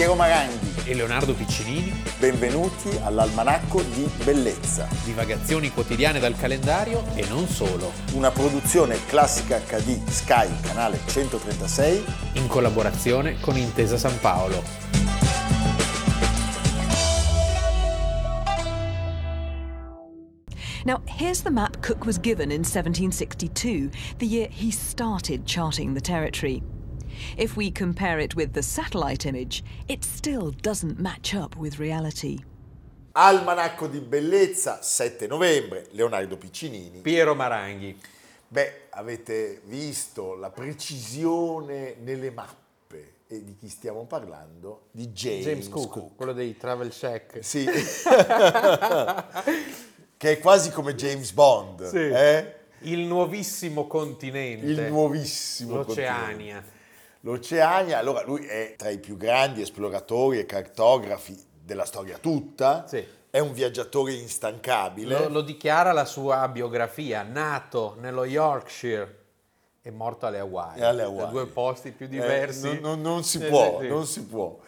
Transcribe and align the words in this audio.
Piero 0.00 0.14
Maranghi. 0.14 0.80
e 0.84 0.94
Leonardo 0.94 1.34
Piccinini, 1.34 1.92
Benvenuti 2.18 2.88
all'Almanacco 3.02 3.82
di 3.82 4.08
Bellezza, 4.24 4.88
divagazioni 5.04 5.70
quotidiane 5.70 6.18
dal 6.18 6.34
calendario 6.38 7.04
e 7.14 7.26
non 7.28 7.46
solo, 7.46 7.92
una 8.14 8.30
produzione 8.30 8.96
classica 9.04 9.58
HD 9.58 10.02
Sky, 10.08 10.48
canale 10.62 11.00
136. 11.04 12.02
in 12.32 12.46
collaborazione 12.46 13.38
con 13.40 13.58
Intesa 13.58 13.98
San 13.98 14.18
Paolo. 14.20 14.62
Now, 20.86 21.02
here's 21.04 21.42
the 21.42 21.50
map 21.50 21.82
Cook 21.82 22.06
was 22.06 22.18
given 22.18 22.50
in 22.50 22.64
1762, 22.64 23.90
the 24.16 24.26
year 24.26 24.48
he 24.50 24.70
started 24.70 25.44
charting 25.44 25.92
the 25.92 26.00
territory. 26.00 26.62
If 27.36 27.56
we 27.56 27.70
compare 27.70 28.18
it 28.22 28.34
with 28.34 28.52
the 28.52 28.62
satellite 28.62 29.26
image, 29.26 29.62
it 29.86 30.04
still 30.04 30.50
doesn't 30.50 30.98
match 30.98 31.34
up 31.34 31.56
with 31.56 31.78
reality. 31.78 32.44
Almanacco 33.12 33.88
di 33.88 34.00
Bellezza, 34.00 34.82
7 34.82 35.26
novembre, 35.26 35.88
Leonardo 35.90 36.36
Piccinini. 36.36 37.00
Piero 37.00 37.34
Maranghi. 37.34 37.98
Beh, 38.46 38.88
avete 38.90 39.62
visto 39.64 40.34
la 40.34 40.50
precisione 40.50 41.96
nelle 42.00 42.30
mappe 42.30 43.14
e 43.28 43.44
di 43.44 43.56
chi 43.56 43.68
stiamo 43.68 44.06
parlando? 44.06 44.86
Di 44.90 45.08
James, 45.08 45.44
James 45.44 45.68
Cook, 45.68 46.16
quello 46.16 46.32
dei 46.32 46.56
Travel 46.56 46.90
Check. 46.90 47.44
Sì. 47.44 47.64
che 50.16 50.32
è 50.32 50.38
quasi 50.40 50.70
come 50.70 50.96
James 50.96 51.30
Bond. 51.32 51.88
Sì. 51.88 51.96
eh? 51.96 52.54
Il 52.80 53.00
nuovissimo 53.00 53.86
continente. 53.86 54.66
Il 54.66 54.80
nuovissimo 54.82 55.76
L'Oceania. 55.76 56.56
continente. 56.56 56.78
L'Oceania, 57.20 57.98
allora 57.98 58.22
lui 58.24 58.46
è 58.46 58.74
tra 58.76 58.88
i 58.88 58.98
più 58.98 59.16
grandi 59.16 59.60
esploratori 59.60 60.38
e 60.38 60.46
cartografi 60.46 61.38
della 61.62 61.84
storia 61.84 62.16
tutta, 62.18 62.86
Sì. 62.86 63.04
è 63.28 63.38
un 63.38 63.52
viaggiatore 63.52 64.12
instancabile. 64.14 65.18
Lo, 65.18 65.28
lo 65.28 65.40
dichiara 65.42 65.92
la 65.92 66.06
sua 66.06 66.48
biografia. 66.48 67.22
Nato 67.22 67.96
nello 68.00 68.24
Yorkshire 68.24 69.18
e 69.82 69.90
morto 69.90 70.24
alle 70.26 70.38
Hawaii. 70.38 70.80
E 70.80 70.84
alle 70.84 71.02
Hawaii. 71.02 71.30
Due 71.30 71.46
posti 71.46 71.90
più 71.90 72.06
Eh, 72.06 72.08
diversi. 72.08 72.66
non, 72.66 72.78
non- 72.80 73.00
non 73.02 73.24
si 73.24 73.42
Eh, 73.44 73.48
può, 73.48 73.78
sì. 73.80 73.88
non 73.88 74.06
si 74.06 74.24
può. 74.24 74.58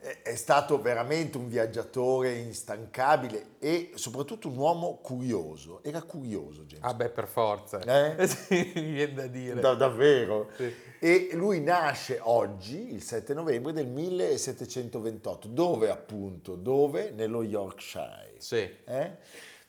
È, 0.00 0.18
è 0.22 0.34
stato 0.34 0.80
veramente 0.80 1.36
un 1.36 1.46
viaggiatore 1.48 2.32
instancabile 2.38 3.50
e 3.58 3.92
soprattutto 3.94 4.48
un 4.48 4.56
uomo 4.56 4.96
curioso. 5.02 5.80
Era 5.84 6.00
curioso 6.02 6.62
James. 6.62 6.84
Ah 6.84 6.94
beh, 6.94 7.10
per 7.10 7.28
forza. 7.28 7.80
Eh? 7.80 8.26
Sì, 8.26 8.62
viene 8.74 9.12
da 9.12 9.26
dire. 9.26 9.60
Da- 9.60 9.74
davvero. 9.74 10.48
Sì. 10.56 10.74
E 11.04 11.30
lui 11.32 11.60
nasce 11.60 12.20
oggi, 12.22 12.92
il 12.92 13.02
7 13.02 13.34
novembre 13.34 13.72
del 13.72 13.88
1728. 13.88 15.48
Dove 15.48 15.90
appunto? 15.90 16.54
Dove? 16.54 17.10
Nello 17.10 17.42
Yorkshire. 17.42 18.36
Sì. 18.38 18.58
Eh? 18.84 19.10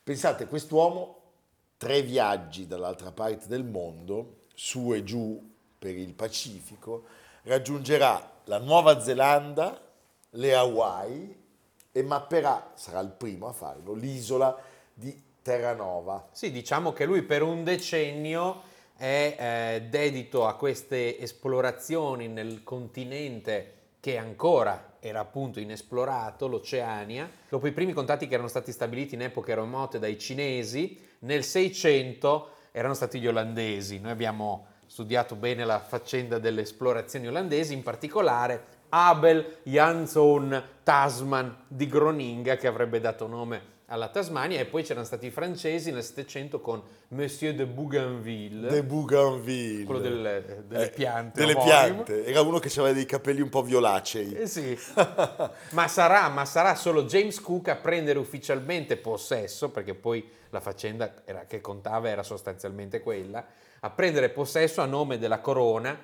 Pensate, 0.04 0.46
quest'uomo, 0.46 1.22
tre 1.76 2.02
viaggi 2.02 2.68
dall'altra 2.68 3.10
parte 3.10 3.48
del 3.48 3.64
mondo, 3.64 4.42
su 4.54 4.94
e 4.94 5.02
giù 5.02 5.52
per 5.76 5.96
il 5.96 6.14
Pacifico, 6.14 7.02
raggiungerà 7.42 8.42
la 8.44 8.58
Nuova 8.58 9.00
Zelanda, 9.00 9.82
le 10.30 10.54
Hawaii 10.54 11.36
e 11.90 12.02
mapperà, 12.04 12.70
sarà 12.74 13.00
il 13.00 13.10
primo 13.10 13.48
a 13.48 13.52
farlo, 13.52 13.92
l'isola 13.92 14.56
di 14.94 15.20
Terranova. 15.42 16.28
Sì, 16.30 16.52
diciamo 16.52 16.92
che 16.92 17.04
lui 17.04 17.22
per 17.22 17.42
un 17.42 17.64
decennio 17.64 18.70
è 18.96 19.36
eh, 19.38 19.82
dedito 19.88 20.46
a 20.46 20.54
queste 20.54 21.18
esplorazioni 21.18 22.28
nel 22.28 22.62
continente 22.62 23.72
che 24.00 24.18
ancora 24.18 24.96
era 25.00 25.20
appunto 25.20 25.60
inesplorato, 25.60 26.46
l'Oceania. 26.46 27.28
Dopo 27.48 27.66
i 27.66 27.72
primi 27.72 27.92
contatti 27.92 28.26
che 28.26 28.34
erano 28.34 28.48
stati 28.48 28.70
stabiliti 28.70 29.14
in 29.14 29.22
epoche 29.22 29.54
remote 29.54 29.98
dai 29.98 30.18
cinesi, 30.18 30.98
nel 31.20 31.42
600 31.42 32.50
erano 32.72 32.94
stati 32.94 33.18
gli 33.18 33.26
olandesi. 33.26 34.00
Noi 34.00 34.12
abbiamo 34.12 34.66
studiato 34.86 35.34
bene 35.34 35.64
la 35.64 35.78
faccenda 35.80 36.38
delle 36.38 36.62
esplorazioni 36.62 37.26
olandesi, 37.26 37.72
in 37.72 37.82
particolare 37.82 38.64
Abel 38.90 39.58
Jansson 39.64 40.62
Tasman 40.82 41.64
di 41.66 41.86
Groninga 41.86 42.56
che 42.56 42.66
avrebbe 42.66 43.00
dato 43.00 43.26
nome 43.26 43.72
alla 43.86 44.08
Tasmania 44.08 44.60
e 44.60 44.64
poi 44.64 44.82
c'erano 44.82 45.04
stati 45.04 45.26
i 45.26 45.30
francesi 45.30 45.90
nel 45.92 46.02
700 46.02 46.60
con 46.60 46.82
Monsieur 47.08 47.54
de 47.54 47.66
Bougainville, 47.66 48.68
De 48.68 48.82
Bougainville. 48.82 49.84
quello 49.84 50.00
delle, 50.00 50.64
delle 50.66 50.86
Eh, 50.86 50.90
piante. 50.90 51.38
Delle 51.40 51.52
omonimo. 51.52 52.02
piante. 52.02 52.24
Era 52.24 52.40
uno 52.40 52.58
che 52.58 52.68
aveva 52.78 52.92
dei 52.94 53.04
capelli 53.06 53.40
un 53.42 53.50
po' 53.50 53.62
violacei. 53.62 54.32
Eh 54.34 54.46
sì. 54.46 54.76
ma, 55.72 55.86
sarà, 55.88 56.28
ma 56.28 56.44
sarà 56.44 56.74
solo 56.74 57.04
James 57.04 57.40
Cook 57.40 57.68
a 57.68 57.76
prendere 57.76 58.18
ufficialmente 58.18 58.96
possesso, 58.96 59.70
perché 59.70 59.94
poi 59.94 60.26
la 60.50 60.60
faccenda 60.60 61.12
era- 61.24 61.44
che 61.46 61.60
contava 61.60 62.08
era 62.08 62.22
sostanzialmente 62.22 63.00
quella, 63.00 63.44
a 63.80 63.90
prendere 63.90 64.30
possesso 64.30 64.80
a 64.80 64.86
nome 64.86 65.18
della 65.18 65.40
corona 65.40 65.98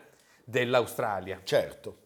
dell'Australia. 0.45 1.41
Certo. 1.45 1.97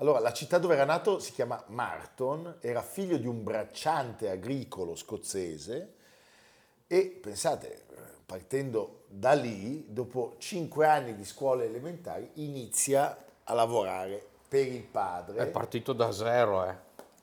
Allora, 0.00 0.18
la 0.18 0.32
città 0.32 0.56
dove 0.56 0.74
era 0.74 0.86
nato 0.86 1.18
si 1.18 1.30
chiama 1.32 1.62
Marton, 1.68 2.56
era 2.60 2.80
figlio 2.80 3.18
di 3.18 3.26
un 3.26 3.42
bracciante 3.42 4.30
agricolo 4.30 4.96
scozzese 4.96 5.94
e 6.86 7.18
pensate, 7.20 7.84
partendo 8.24 9.02
da 9.08 9.32
lì, 9.32 9.84
dopo 9.88 10.36
cinque 10.38 10.86
anni 10.86 11.14
di 11.14 11.24
scuole 11.26 11.66
elementari, 11.66 12.30
inizia 12.34 13.14
a 13.44 13.52
lavorare 13.52 14.26
per 14.48 14.66
il 14.66 14.82
padre. 14.82 15.36
È 15.36 15.46
partito 15.48 15.92
da 15.92 16.10
zero, 16.12 16.66
eh. 16.66 16.74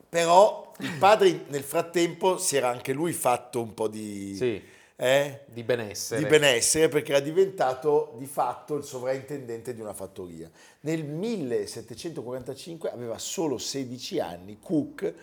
Però 0.08 0.72
il 0.78 0.98
padre 1.00 1.46
nel 1.48 1.64
frattempo 1.64 2.38
si 2.38 2.58
era 2.58 2.70
anche 2.70 2.94
lui 2.94 3.12
fatto 3.12 3.60
un 3.60 3.74
po' 3.74 3.88
di... 3.88 4.36
Sì, 4.36 4.64
eh? 5.00 5.41
di 5.46 5.63
benessere. 5.63 6.22
di 6.22 6.28
benessere 6.28 6.90
perché 6.90 7.12
era 7.12 7.22
diventato 7.22 8.16
di 8.18 8.25
fatto 8.25 8.75
il 8.75 8.84
sovrintendente 8.84 9.74
di 9.74 9.80
una 9.81 9.94
fattoria. 9.94 10.50
Nel 10.81 11.03
1745 11.06 12.90
aveva 12.91 13.18
solo 13.18 13.57
16 13.57 14.19
anni, 14.19 14.57
Cook 14.59 15.13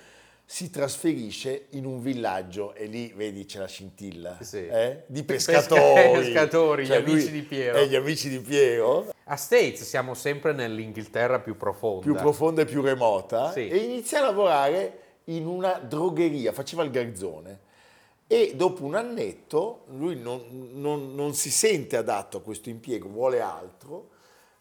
si 0.46 0.68
trasferisce 0.70 1.66
in 1.70 1.86
un 1.86 2.02
villaggio 2.02 2.74
e 2.74 2.84
lì 2.84 3.12
vedi 3.16 3.46
c'è 3.46 3.58
la 3.60 3.66
scintilla 3.66 4.36
Sì. 4.42 4.66
eh, 4.66 5.02
di 5.06 5.22
Pesca- 5.24 5.52
pescatori, 5.52 6.18
pescatori, 6.20 6.82
gli 6.84 6.86
Cioè, 6.88 7.00
lui 7.00 7.12
amici 7.12 7.30
di 7.32 7.42
Piero. 7.42 7.78
e 7.78 7.86
gli 7.88 7.94
amici 7.96 8.28
di 8.28 8.38
Piero 8.40 9.12
A 9.24 9.36
States 9.36 9.82
siamo 9.84 10.12
sempre 10.12 10.52
nell'Inghilterra 10.52 11.40
più 11.40 11.56
profonda. 11.56 12.02
più 12.04 12.14
profonda 12.14 12.60
e 12.60 12.64
più 12.66 12.82
remota 12.82 13.52
Sì. 13.52 13.68
e 13.68 13.76
inizia 13.78 14.18
a 14.18 14.22
lavorare 14.26 14.98
in 15.28 15.46
una 15.46 15.78
drogheria, 15.78 16.52
faceva 16.52 16.82
il 16.84 16.90
garzone 16.90 17.60
e 18.26 18.54
dopo 18.56 18.84
un 18.84 18.94
annetto 18.94 19.84
lui 19.88 20.18
non, 20.18 20.70
non- 20.72 21.14
non 21.14 21.34
si 21.34 21.50
sente 21.50 21.96
adatto 21.96 22.38
a 22.38 22.42
questo 22.42 22.70
impiego, 22.70 23.08
vuole 23.08 23.40
altro, 23.40 24.10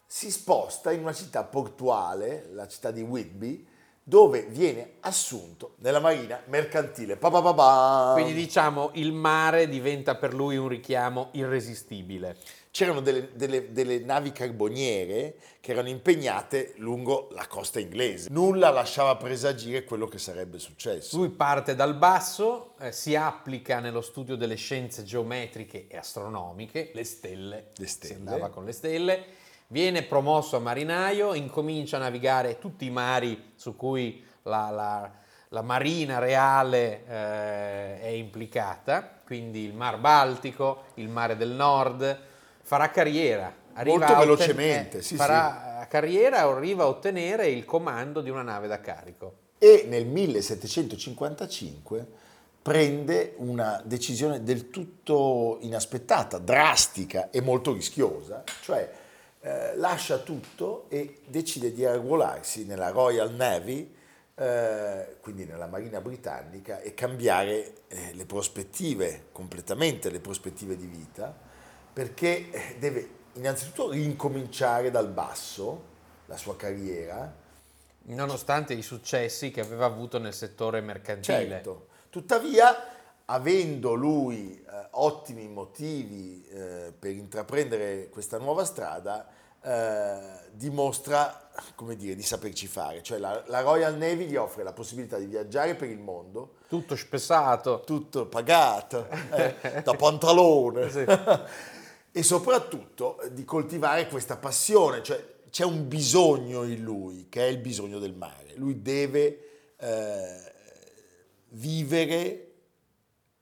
si 0.06 0.30
sposta 0.30 0.92
in 0.92 1.00
una 1.00 1.12
città 1.12 1.44
portuale, 1.44 2.48
la 2.52 2.68
città 2.68 2.90
di 2.90 3.02
Whitby, 3.02 3.66
dove 4.06 4.42
viene 4.42 4.96
assunto 5.00 5.76
nella 5.78 5.98
marina 5.98 6.40
mercantile. 6.46 7.16
Pa 7.16 7.30
pa 7.30 7.54
pa. 7.54 8.10
Quindi 8.12 8.34
diciamo 8.34 8.90
il 8.94 9.12
mare 9.12 9.66
diventa 9.66 10.14
per 10.14 10.34
lui 10.34 10.58
un 10.58 10.68
richiamo 10.68 11.28
irresistibile. 11.32 12.36
C'erano 12.76 13.00
delle, 13.02 13.28
delle- 13.34 13.70
delle 13.70 14.00
navi 14.00 14.32
carboniere 14.32 15.36
che 15.60 15.70
erano 15.70 15.88
impegnate 15.88 16.72
lungo 16.78 17.28
la 17.30 17.46
costa 17.46 17.78
inglese. 17.78 18.30
Nulla 18.32 18.70
lasciava 18.70 19.14
presagire 19.14 19.84
quello 19.84 20.08
che 20.08 20.18
sarebbe 20.18 20.58
successo. 20.58 21.16
Lui 21.16 21.28
parte 21.28 21.76
dal 21.76 21.94
basso, 21.94 22.74
eh, 22.80 22.90
si 22.90 23.14
applica 23.14 23.78
nello 23.78 24.00
studio 24.00 24.34
delle 24.34 24.56
scienze 24.56 25.04
geometriche 25.04 25.86
e 25.86 25.96
astronomiche, 25.96 26.90
le 26.94 27.04
stelle, 27.04 27.66
Le 27.76 27.86
stelle. 27.86 28.12
si 28.12 28.18
andava 28.18 28.48
con 28.50 28.64
le 28.64 28.72
stelle, 28.72 29.24
viene 29.68 30.02
promosso 30.02 30.56
a 30.56 30.58
marinaio, 30.58 31.32
incomincia 31.34 31.98
a 31.98 32.00
navigare 32.00 32.58
tutti 32.58 32.86
i 32.86 32.90
mari 32.90 33.52
su 33.54 33.76
cui 33.76 34.20
la, 34.42 34.70
la- 34.70 35.12
la 35.50 35.62
marina 35.62 36.18
reale 36.18 37.04
eh, 37.06 38.00
è 38.00 38.08
implicata, 38.08 39.20
quindi 39.24 39.62
il 39.62 39.74
Mar 39.74 40.00
Baltico, 40.00 40.86
il 40.94 41.08
Mare 41.08 41.36
del 41.36 41.50
Nord, 41.50 42.32
farà 42.64 42.90
carriera. 42.90 43.54
arriva 43.74 43.98
Molto 43.98 44.16
velocemente, 44.16 45.02
sì, 45.02 45.16
farà 45.16 45.86
carriera 45.88 46.38
e 46.38 46.40
arriva 46.40 46.84
a 46.84 46.88
ottenere 46.88 47.48
il 47.48 47.64
comando 47.64 48.20
di 48.20 48.30
una 48.30 48.42
nave 48.42 48.66
da 48.66 48.80
carico. 48.80 49.42
e 49.58 49.86
nel 49.88 50.06
1755 50.06 52.06
prende 52.60 53.34
una 53.36 53.80
decisione 53.84 54.42
del 54.42 54.70
tutto 54.70 55.58
inaspettata, 55.60 56.38
drastica 56.38 57.30
e 57.30 57.42
molto 57.42 57.74
rischiosa, 57.74 58.42
cioè 58.62 58.90
eh, 59.40 59.76
lascia 59.76 60.18
tutto 60.18 60.86
e 60.88 61.20
decide 61.26 61.72
di 61.72 61.84
arruolarsi 61.84 62.64
nella 62.64 62.88
Royal 62.88 63.32
Navy, 63.34 63.94
eh, 64.34 65.16
quindi 65.20 65.44
nella 65.44 65.66
Marina 65.66 66.00
Britannica, 66.00 66.80
e 66.80 66.94
cambiare 66.94 67.74
eh, 67.88 68.14
le 68.14 68.24
prospettive, 68.24 69.26
completamente 69.30 70.10
le 70.10 70.20
prospettive 70.20 70.76
di 70.76 70.86
vita, 70.86 71.43
perché 71.94 72.50
eh, 72.50 72.76
deve 72.78 73.08
innanzitutto 73.34 73.90
rincominciare 73.90 74.90
dal 74.90 75.08
basso 75.08 75.84
la 76.26 76.36
sua 76.36 76.56
carriera, 76.56 77.42
Nonostante 78.06 78.74
i 78.74 78.82
successi 78.82 79.50
che 79.50 79.62
aveva 79.62 79.86
avuto 79.86 80.18
nel 80.18 80.34
settore 80.34 80.82
mercantile. 80.82 81.48
Certo. 81.48 81.86
Tuttavia, 82.10 82.76
avendo 83.24 83.94
lui 83.94 84.62
eh, 84.62 84.88
ottimi 84.90 85.48
motivi 85.48 86.46
eh, 86.50 86.92
per 86.98 87.12
intraprendere 87.12 88.10
questa 88.10 88.36
nuova 88.36 88.66
strada, 88.66 89.26
eh, 89.62 90.18
dimostra, 90.52 91.48
come 91.74 91.96
dire, 91.96 92.14
di 92.14 92.22
saperci 92.22 92.66
fare. 92.66 93.02
Cioè 93.02 93.16
la, 93.16 93.42
la 93.46 93.60
Royal 93.62 93.96
Navy 93.96 94.26
gli 94.26 94.36
offre 94.36 94.64
la 94.64 94.74
possibilità 94.74 95.16
di 95.16 95.24
viaggiare 95.24 95.74
per 95.74 95.88
il 95.88 95.98
mondo, 95.98 96.56
Tutto 96.68 96.96
spessato. 96.96 97.80
tutto 97.86 98.26
pagato, 98.26 99.08
eh, 99.30 99.80
da 99.82 99.94
pantalone, 99.96 100.90
Sì. 100.90 101.04
e 102.16 102.22
soprattutto 102.22 103.20
eh, 103.20 103.32
di 103.32 103.44
coltivare 103.44 104.06
questa 104.06 104.36
passione, 104.36 105.02
cioè 105.02 105.20
c'è 105.50 105.64
un 105.64 105.88
bisogno 105.88 106.62
in 106.62 106.80
lui, 106.80 107.28
che 107.28 107.40
è 107.44 107.50
il 107.50 107.58
bisogno 107.58 107.98
del 107.98 108.14
mare. 108.14 108.52
Lui 108.54 108.82
deve 108.82 109.72
eh, 109.76 110.52
vivere 111.48 112.52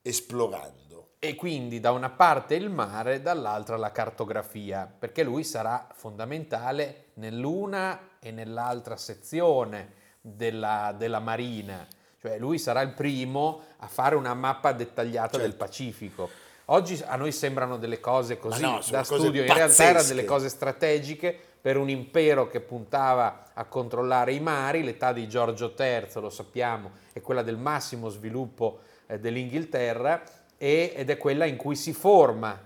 esplorando. 0.01 1.11
E 1.19 1.35
quindi 1.35 1.81
da 1.81 1.91
una 1.91 2.09
parte 2.09 2.55
il 2.55 2.71
mare, 2.71 3.21
dall'altra 3.21 3.77
la 3.77 3.93
cartografia, 3.93 4.91
perché 4.99 5.23
lui 5.23 5.45
sarà 5.45 5.89
fondamentale 5.93 7.09
nell'una 7.15 8.17
e 8.21 8.31
nell'altra 8.31 8.97
sezione 8.97 9.93
della, 10.23 10.95
della 10.97 11.21
marina. 11.21 11.87
Cioè 12.19 12.39
lui 12.39 12.59
sarà 12.59 12.81
il 12.81 12.95
primo 12.95 13.61
a 13.77 13.87
fare 13.87 14.15
una 14.15 14.33
mappa 14.33 14.73
dettagliata 14.73 15.37
del 15.37 15.51
Certo. 15.51 15.65
Pacifico. 15.65 16.31
Oggi 16.73 16.99
a 17.05 17.17
noi 17.17 17.33
sembrano 17.33 17.77
delle 17.77 18.01
cose 18.01 18.39
così 18.39 18.63
no, 18.63 18.81
da 18.89 19.05
studio, 19.05 19.43
in 19.43 19.53
realtà 19.53 19.85
erano 19.85 20.07
delle 20.07 20.25
cose 20.25 20.49
strategiche 20.49 21.39
per 21.61 21.77
un 21.77 21.91
impero 21.91 22.49
che 22.49 22.61
puntava 22.61 23.51
a 23.53 23.65
controllare 23.67 24.33
i 24.33 24.41
mari. 24.41 24.83
L'età 24.83 25.13
di 25.13 25.29
Giorgio 25.29 25.75
III, 25.79 26.09
lo 26.15 26.31
sappiamo, 26.31 26.93
è 27.13 27.21
quella 27.21 27.43
del 27.43 27.59
massimo 27.59 28.09
sviluppo 28.09 28.81
eh, 29.07 29.19
dell'Inghilterra 29.19 30.23
e- 30.57 30.95
ed 30.97 31.11
è 31.11 31.19
quella 31.19 31.45
in 31.45 31.57
cui 31.57 31.77
si 31.77 31.93
forma 31.93 32.59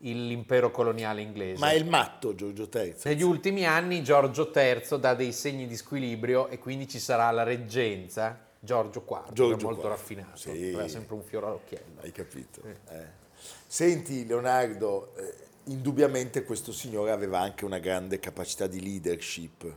l'impero 0.00 0.70
coloniale 0.70 1.22
inglese. 1.22 1.58
Ma 1.58 1.70
è 1.70 1.74
il 1.74 1.86
matto 1.86 2.34
Giorgio 2.34 2.68
III. 2.70 2.96
Negli 3.04 3.22
ultimi 3.22 3.64
anni 3.64 4.02
Giorgio 4.02 4.52
III 4.54 5.00
dà 5.00 5.14
dei 5.14 5.32
segni 5.32 5.66
di 5.66 5.74
squilibrio 5.74 6.48
e 6.48 6.58
quindi 6.58 6.86
ci 6.86 6.98
sarà 6.98 7.30
la 7.30 7.44
reggenza 7.44 8.38
Giorgio 8.60 9.06
IV, 9.08 9.32
Giorgio 9.32 9.66
molto 9.68 9.86
IV, 9.86 9.88
raffinato, 9.88 10.36
sì. 10.36 10.78
sempre 10.86 11.14
un 11.14 11.22
fiore 11.22 11.46
all'occhiello. 11.46 12.00
Hai 12.02 12.12
capito? 12.12 12.60
Eh. 12.90 13.26
Senti 13.70 14.24
Leonardo, 14.26 15.12
eh, 15.16 15.34
indubbiamente 15.64 16.42
questo 16.42 16.72
signore 16.72 17.10
aveva 17.10 17.38
anche 17.40 17.66
una 17.66 17.78
grande 17.78 18.18
capacità 18.18 18.66
di 18.66 18.80
leadership, 18.80 19.70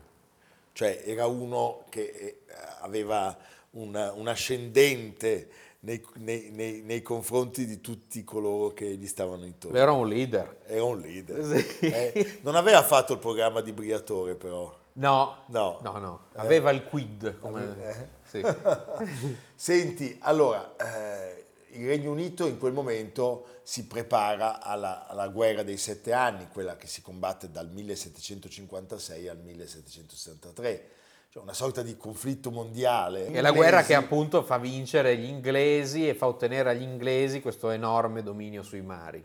cioè 0.72 1.04
era 1.06 1.26
uno 1.28 1.84
che 1.90 2.02
eh, 2.02 2.38
aveva 2.80 3.38
una- 3.72 4.14
un 4.14 4.30
ascendente 4.30 5.50
nei, 5.82 6.02
nei- 6.20 6.52
nei- 6.52 6.82
nei 6.84 7.02
confronti 7.02 7.66
di 7.66 7.82
tutti 7.82 8.24
coloro 8.24 8.70
che 8.74 8.86
gli 8.86 9.08
stavano 9.08 9.44
intorno. 9.44 9.78
Era 9.78 9.92
un 9.92 10.08
leader. 10.08 10.60
Era 10.68 10.86
un 10.86 11.00
leader. 11.02 11.44
Sì. 11.44 11.80
Eh, 11.88 12.40
non 12.44 12.56
aveva 12.56 12.84
fatto 12.84 13.12
il 13.12 13.20
programma 13.20 13.60
di 13.60 13.74
Briatore 13.74 14.36
però. 14.36 14.74
No, 14.94 15.44
No. 15.48 15.80
no, 15.82 15.98
no, 16.00 16.20
aveva 16.36 16.72
il 16.72 16.84
quid. 16.86 17.40
Come... 17.40 17.76
Eh. 17.82 18.08
sì. 18.24 18.42
Senti, 19.54 20.18
allora, 20.22 20.76
eh, 20.78 21.46
il 21.74 21.88
Regno 21.88 22.12
Unito 22.12 22.48
in 22.48 22.58
quel 22.58 22.74
momento 22.74 23.60
si 23.64 23.86
prepara 23.86 24.62
alla, 24.62 25.08
alla 25.08 25.28
guerra 25.28 25.64
dei 25.64 25.78
sette 25.78 26.14
anni, 26.14 26.48
quella 26.52 26.76
che 26.76 26.88
si 26.88 27.02
combatte 27.02 27.52
dal 27.52 27.70
1756 27.70 29.28
al 29.28 29.40
1763, 29.40 30.90
cioè 31.30 31.44
una 31.44 31.54
sorta 31.54 31.82
di 31.82 31.96
conflitto 31.96 32.52
mondiale. 32.52 33.28
È 33.28 33.42
la 33.42 33.52
guerra 33.52 33.84
che 33.84 33.94
Inglesi- 33.94 34.14
appunto 34.14 34.44
fa 34.44 34.58
vincere 34.58 35.18
gli 35.18 35.26
inglesi 35.26 36.08
e 36.08 36.14
fa 36.14 36.28
ottenere 36.28 36.72
agli 36.72 36.82
inglesi 36.82 37.42
questo 37.42 37.70
enorme 37.70 38.24
dominio 38.24 38.64
sui 38.64 38.82
mari. 38.82 39.24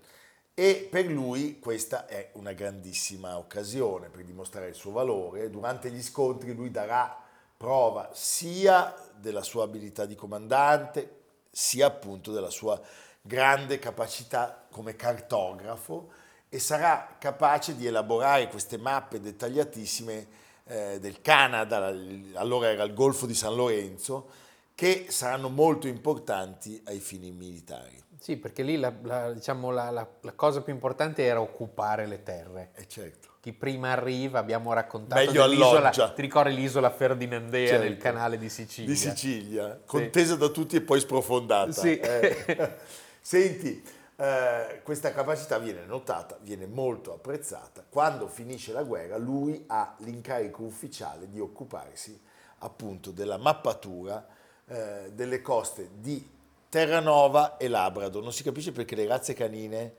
E 0.55 0.89
per 0.91 1.07
lui 1.07 1.59
questa 1.59 2.07
è 2.07 2.31
una 2.35 2.53
grandissima 2.53 3.37
occasione 3.37 4.09
per 4.09 4.25
dimostrare 4.25 4.69
il 4.69 4.75
suo 4.75 4.93
valore. 4.93 5.51
Durante 5.51 5.91
gli 5.91 6.03
scontri 6.03 6.55
lui 6.55 6.71
darà 6.71 7.25
prova 7.57 8.11
sia 8.13 8.95
della 9.19 9.43
sua 9.43 9.65
abilità 9.65 10.07
di 10.07 10.15
comandante, 10.15 11.25
sia 11.59 11.87
appunto 11.87 12.33
della 12.33 12.51
sua 12.51 12.79
grande 13.23 13.79
capacità 13.79 14.67
come 14.71 14.95
cartografo 14.95 16.11
e 16.51 16.59
sarà 16.59 17.17
capace 17.19 17.75
di 17.75 17.87
elaborare 17.87 18.49
queste 18.49 18.77
mappe 18.77 19.21
dettagliatissime 19.21 20.27
eh, 20.65 21.01
del 21.01 21.23
Canada, 21.23 21.87
allora 22.35 22.69
era 22.69 22.83
il 22.85 22.93
Golfo 22.93 23.25
di 23.25 23.33
San 23.33 23.55
Lorenzo, 23.55 24.29
che 24.75 25.07
saranno 25.09 25.49
molto 25.49 25.87
importanti 25.89 26.79
ai 26.85 27.01
fini 27.01 27.31
militari. 27.31 28.05
Sì, 28.19 28.37
perché 28.37 28.63
lì 28.63 28.77
la, 28.77 28.93
la- 29.03 29.33
diciamo, 29.33 29.71
la- 29.71 29.91
la- 29.91 30.07
la 30.21 30.33
cosa 30.33 30.61
più 30.61 30.75
importante 30.75 31.25
era 31.25 31.41
occupare 31.41 32.07
le 32.07 32.23
terre. 32.23 32.73
E 32.75 32.87
certo. 32.87 33.36
Chi 33.47 33.53
prima 33.53 33.93
arriva, 33.93 34.41
abbiamo 34.41 34.73
raccontato 34.73 35.25
Meglio 35.25 35.45
alloggia. 35.45 36.11
ti 36.11 36.21
ricordi 36.21 36.53
l'isola 36.53 36.91
Ferdinandea 36.91 37.69
Certo. 37.69 37.85
del 37.85 37.97
canale 37.97 38.39
di 38.39 38.49
Sicilia? 38.49 38.91
Di 38.91 38.97
Sicilia, 38.97 39.81
contesa 39.87 40.35
da 40.35 40.49
tutti 40.49 40.75
e 40.75 40.81
poi 40.81 40.99
sprofondata. 40.99 41.71
Sì. 41.71 41.97
Eh. 41.97 42.75
Senti, 43.23 43.81
eh, 44.17 44.81
questa 44.83 45.13
capacità 45.13 45.59
viene 45.59 45.85
notata, 45.87 46.37
viene 46.41 46.67
molto 46.67 47.15
apprezzata. 47.15 47.85
Quando 47.89 48.27
finisce 48.27 48.73
la 48.73 48.83
guerra 48.83 49.17
lui 49.17 49.63
ha 49.69 49.95
l'incarico 49.99 50.65
ufficiale 50.65 51.29
di 51.31 51.39
occuparsi 51.39 52.21
appunto 52.59 53.13
della 53.13 53.37
mappatura 53.37 54.27
eh, 54.67 55.13
delle 55.13 55.41
coste 55.41 55.91
di 56.01 56.29
Terranova 56.69 57.59
e 57.59 57.69
Labrador. 57.69 58.25
Non 58.25 58.33
si 58.33 58.43
capisce 58.43 58.73
perché 58.73 58.97
le 58.97 59.07
razze 59.07 59.35
canine 59.35 59.95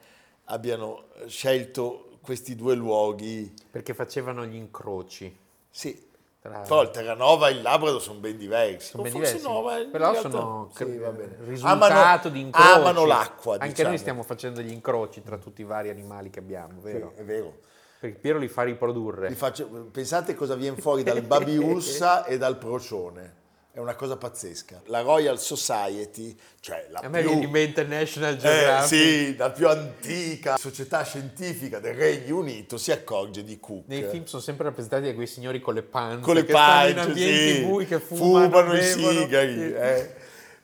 abbiano 0.49 1.05
scelto 1.27 2.06
questi 2.27 2.55
due 2.57 2.75
luoghi. 2.75 3.53
Perché 3.71 3.93
facevano 3.93 4.45
gli 4.45 4.55
incroci. 4.55 5.33
Sì, 5.69 6.05
Tra- 6.41 6.59
però 6.59 6.81
il 6.81 6.89
Terranova 6.91 7.47
e 7.47 7.53
il 7.53 7.61
Labrador 7.61 8.01
sono 8.01 8.19
ben 8.19 8.37
diversi. 8.37 8.89
Sono 8.89 9.03
ben 9.03 9.13
diversi. 9.13 9.41
no, 9.41 9.61
Però 9.63 10.11
realtà- 10.11 10.29
sono 10.29 10.69
sì, 10.75 10.83
cre- 10.83 11.37
risultato 11.45 11.83
Amano- 11.85 12.29
di 12.29 12.39
incroci. 12.41 12.69
Amano 12.69 13.05
l'acqua, 13.05 13.53
Anche 13.53 13.67
diciamo. 13.69 13.87
noi 13.89 13.97
stiamo 13.97 14.23
facendo 14.23 14.61
gli 14.61 14.71
incroci 14.71 15.23
tra 15.23 15.37
tutti 15.37 15.61
i 15.61 15.63
vari 15.63 15.89
animali 15.89 16.29
che 16.29 16.39
abbiamo, 16.39 16.81
Sì, 16.81 16.91
vero? 16.91 17.13
è 17.15 17.23
vero. 17.23 17.59
Perché 17.99 18.19
Piero 18.19 18.37
li 18.39 18.47
fa 18.49 18.63
riprodurre. 18.63 19.29
Vi 19.29 19.35
faccio- 19.35 19.67
pensate 19.91 20.35
cosa 20.35 20.55
viene 20.55 20.75
fuori 20.77 21.01
dal 21.03 21.21
babiussa 21.21 22.25
e 22.27 22.37
dal 22.37 22.57
procione. 22.57 23.45
È 23.77 23.79
una 23.79 23.93
cosa 23.93 24.17
pazzesca. 24.17 24.81
La 24.85 25.01
Royal 25.01 25.39
Society, 25.39 26.35
cioè 26.61 26.87
la 26.89 26.97
A 27.03 27.09
me 27.09 27.21
più, 27.21 27.29
viene 27.29 27.45
in 27.45 27.51
mente 27.51 27.83
National 27.83 28.33
eh, 28.33 28.37
Geographic. 28.37 28.87
sì, 28.87 29.35
la 29.35 29.51
più 29.51 29.67
antica 29.67 30.57
società 30.57 31.03
scientifica 31.03 31.77
del 31.77 31.93
Regno 31.93 32.37
Unito 32.37 32.79
si 32.79 32.91
accorge 32.91 33.43
di 33.43 33.59
Cook. 33.59 33.83
Nei 33.85 34.01
film 34.09 34.23
sono 34.23 34.41
sempre 34.41 34.63
rappresentati 34.65 35.05
da 35.05 35.13
quei 35.13 35.27
signori 35.27 35.59
con 35.59 35.75
le 35.75 35.83
panze 35.83 36.21
con 36.21 36.33
le 36.33 36.43
che 36.43 36.53
in 36.53 36.97
ambienti 36.97 37.53
sì, 37.53 37.61
bui 37.65 37.85
che 37.85 37.99
fumano, 37.99 38.45
fumano 38.45 38.73
i 38.75 38.81
sigari. 38.81 39.71
Eh. 39.71 40.13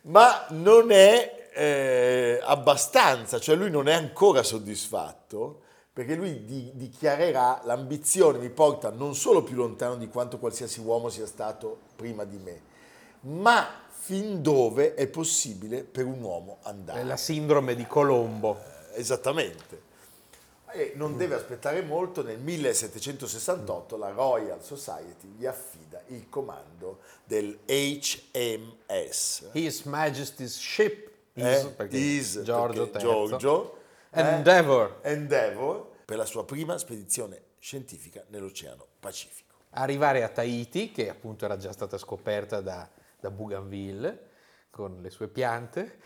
Ma 0.06 0.48
non 0.50 0.90
è 0.90 1.50
eh, 1.54 2.40
abbastanza, 2.42 3.40
cioè 3.40 3.56
lui 3.56 3.70
non 3.70 3.88
è 3.88 3.94
ancora 3.94 4.42
soddisfatto 4.42 5.62
perché 5.94 6.16
lui 6.16 6.46
di- 6.46 6.72
dichiarerà 6.74 7.62
l'ambizione 7.66 8.40
mi 8.40 8.50
porta 8.50 8.90
non 8.90 9.14
solo 9.14 9.44
più 9.44 9.56
lontano 9.56 9.98
di 9.98 10.08
quanto 10.08 10.40
qualsiasi 10.40 10.80
uomo 10.80 11.10
sia 11.10 11.28
stato 11.28 11.82
prima 11.96 12.24
di 12.24 12.40
me, 12.40 12.72
ma 13.24 13.82
fin 13.90 14.42
dove 14.42 14.96
è 14.96 15.08
possibile 15.08 15.84
per 15.84 16.06
un 16.06 16.22
uomo 16.22 16.58
andare. 16.64 17.02
È 17.02 17.04
la 17.04 17.18
sindrome 17.18 17.76
di 17.76 17.86
Colombo. 17.88 18.60
Esattamente. 18.96 19.92
E 20.72 20.94
non 20.96 21.18
deve 21.18 21.36
aspettare 21.36 21.84
molto, 21.84 22.24
nel 22.24 22.40
1768 22.40 23.96
la 23.96 24.10
Royal 24.10 24.64
Society 24.64 25.28
gli 25.38 25.46
affida 25.46 26.02
il 26.08 26.28
comando 26.30 27.02
del 27.24 27.60
HMS. 27.66 29.50
His 29.52 29.84
Majesty's 29.84 30.58
Ship 30.58 31.12
is, 31.34 31.46
eh, 31.78 31.88
is, 31.90 32.42
Giorgio. 32.42 32.90
Giorgio, 32.98 33.78
eh, 34.10 34.22
Endeavour. 34.22 35.00
Endeavour, 35.04 35.90
per 36.06 36.18
la 36.18 36.26
sua 36.26 36.44
prima 36.44 36.78
spedizione 36.78 37.42
scientifica 37.60 38.24
nell'Oceano 38.30 38.86
Pacifico. 39.00 39.54
Arrivare 39.76 40.24
a 40.24 40.30
Tahiti, 40.30 40.92
che 40.92 41.08
appunto 41.10 41.46
era 41.46 41.58
già 41.58 41.72
stata 41.72 41.98
scoperta 41.98 42.62
da, 42.62 42.90
da 43.24 43.32
Bougainville, 43.32 44.20
con 44.70 45.00
le 45.02 45.10
sue 45.10 45.30
piante, 45.30 45.98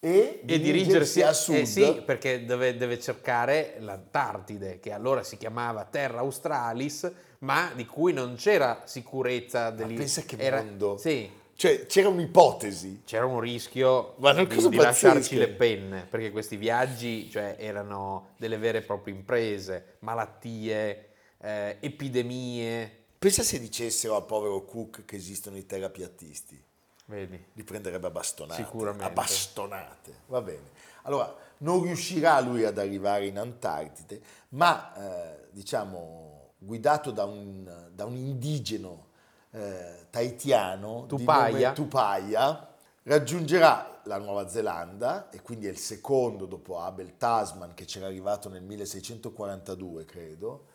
E, 0.00 0.40
e 0.46 0.60
dirigersi 0.60 1.20
a 1.22 1.32
sud. 1.34 1.56
eh 1.56 1.66
sì, 1.66 2.02
perché 2.04 2.44
deve, 2.46 2.76
deve 2.76 2.98
cercare 2.98 3.76
l'Antartide, 3.80 4.80
che 4.80 4.90
allora 4.92 5.22
si 5.22 5.36
chiamava 5.36 5.84
Terra 5.84 6.20
Australis, 6.20 7.10
ma 7.40 7.70
di 7.74 7.84
cui 7.84 8.12
non 8.14 8.36
c'era 8.36 8.82
sicurezza 8.86 9.70
dell'I- 9.70 9.94
pensa 9.96 10.22
che 10.22 10.36
era- 10.38 10.62
mondo. 10.62 10.96
Sì, 10.96 11.30
Cioè, 11.56 11.84
c'era 11.86 12.08
un'ipotesi. 12.08 13.02
c'era 13.04 13.26
un 13.26 13.38
rischio 13.38 14.14
Ma 14.18 14.32
di, 14.32 14.46
di 14.68 14.76
lasciarci 14.76 15.36
le 15.36 15.48
penne, 15.48 16.06
perché 16.08 16.30
questi 16.30 16.56
viaggi 16.56 17.30
cioè, 17.30 17.56
erano 17.58 18.30
delle 18.38 18.56
vere 18.56 18.78
e 18.78 18.82
proprie 18.82 19.14
imprese, 19.14 19.96
malattie, 20.00 21.08
eh, 21.40 21.76
epidemie, 21.80 23.03
Pensa 23.24 23.42
se 23.42 23.58
dicessero 23.58 24.16
al 24.16 24.26
povero 24.26 24.66
Cook 24.66 25.06
che 25.06 25.16
esistono 25.16 25.56
i 25.56 25.64
terapiattisti. 25.64 26.62
Vedi. 27.06 27.42
Li 27.54 27.64
prenderebbe 27.64 28.08
a 28.08 28.10
bastonate. 28.10 28.62
Sicuramente. 28.62 29.02
A 29.02 29.08
bastonate. 29.08 30.14
Va 30.26 30.42
bene. 30.42 30.68
Allora, 31.04 31.34
non 31.58 31.82
riuscirà 31.84 32.38
lui 32.40 32.64
ad 32.66 32.76
arrivare 32.76 33.24
in 33.24 33.38
Antartide, 33.38 34.20
ma 34.50 34.92
eh, 34.94 35.48
diciamo 35.52 36.50
guidato 36.58 37.12
da 37.12 37.24
un, 37.24 37.88
da 37.94 38.04
un 38.04 38.14
indigeno 38.14 39.06
eh, 39.52 40.04
taitiano 40.10 41.06
Tupaia. 41.06 41.72
Tupaia, 41.72 42.74
raggiungerà 43.04 44.02
la 44.04 44.18
Nuova 44.18 44.50
Zelanda 44.50 45.30
e 45.30 45.40
quindi 45.40 45.66
è 45.66 45.70
il 45.70 45.78
secondo 45.78 46.44
dopo 46.44 46.78
Abel 46.78 47.16
Tasman 47.16 47.72
che 47.72 47.86
c'era 47.86 48.04
arrivato 48.04 48.50
nel 48.50 48.64
1642, 48.64 50.04
credo, 50.04 50.66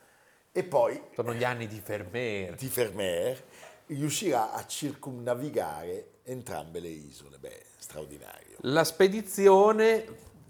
e 0.52 0.64
poi 0.64 1.00
Sono 1.16 1.34
gli 1.34 1.44
anni 1.44 1.68
di 1.68 1.82
Vermeer. 1.86 2.56
di 2.56 2.68
Vermeer 2.68 3.44
riuscirà 3.88 4.54
a 4.54 4.66
circumnavigare 4.66 6.20
entrambe 6.24 6.80
le 6.80 6.90
isole. 6.90 7.38
Beh, 7.40 7.66
straordinario. 7.78 8.58
La 8.62 8.84
spedizione 8.84 10.06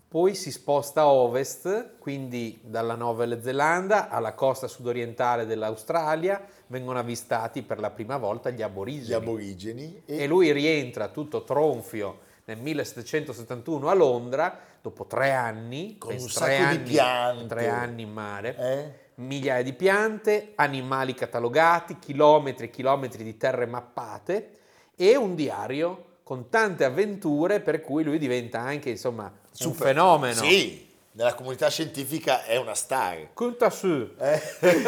poi 0.10 0.34
si 0.36 0.52
sposta 0.52 1.02
a 1.02 1.08
ovest, 1.12 1.98
quindi 2.00 2.60
dalla 2.64 2.96
Nuova 2.96 3.40
Zelanda 3.42 4.10
alla 4.10 4.34
costa 4.34 4.68
sudorientale 4.68 5.46
dell'Australia 5.46 6.44
vengono 6.68 6.98
avvistati 7.00 7.62
per 7.62 7.80
la 7.80 7.92
prima 7.92 8.18
volta 8.18 8.50
gli 8.50 8.62
aborigeni. 8.64 9.08
Gli 9.08 9.14
aborigeni 9.14 10.02
e 10.06 10.26
lui 10.28 10.52
rientra 10.52 11.10
tutto 11.10 11.44
tronfio 11.44 12.28
nel 12.46 12.58
1771 12.58 13.88
a 13.90 13.94
Londra, 13.94 14.60
dopo 14.82 15.06
tre 15.06 15.32
anni, 15.32 15.98
Con 16.00 16.14
un 16.14 16.20
sacco 16.28 16.48
di 16.48 16.56
anni- 16.56 16.90
piante. 16.90 17.46
tre 17.46 17.68
anni 17.70 18.02
in 18.02 18.12
mare, 18.12 18.56
Eh? 18.58 19.08
Migliaia 19.20 19.64
di 19.64 19.74
piante, 19.74 20.54
animali 20.56 21.14
catalogati, 21.14 22.00
chilometri 22.00 22.66
e 22.66 22.70
chilometri 22.70 23.24
di 23.24 23.38
terre 23.38 23.66
mappate 23.66 24.58
e 24.96 25.16
un 25.16 25.36
diario 25.36 26.06
con 26.24 26.50
tante 26.50 26.84
avventure 26.84 27.60
per 27.60 27.82
cui 27.82 28.04
lui 28.04 28.18
diventa 28.18 28.60
anche 28.60 28.90
insomma 28.90 29.32
un 29.62 29.74
fenomeno. 29.74 30.42
Sì, 30.42 30.88
nella 31.14 31.34
comunità 31.34 31.70
scientifica 31.70 32.46
è 32.46 32.56
una 32.58 32.76
star. 32.76 33.34
Conta 33.34 33.70
su. 33.70 34.10
Eh? 34.18 34.42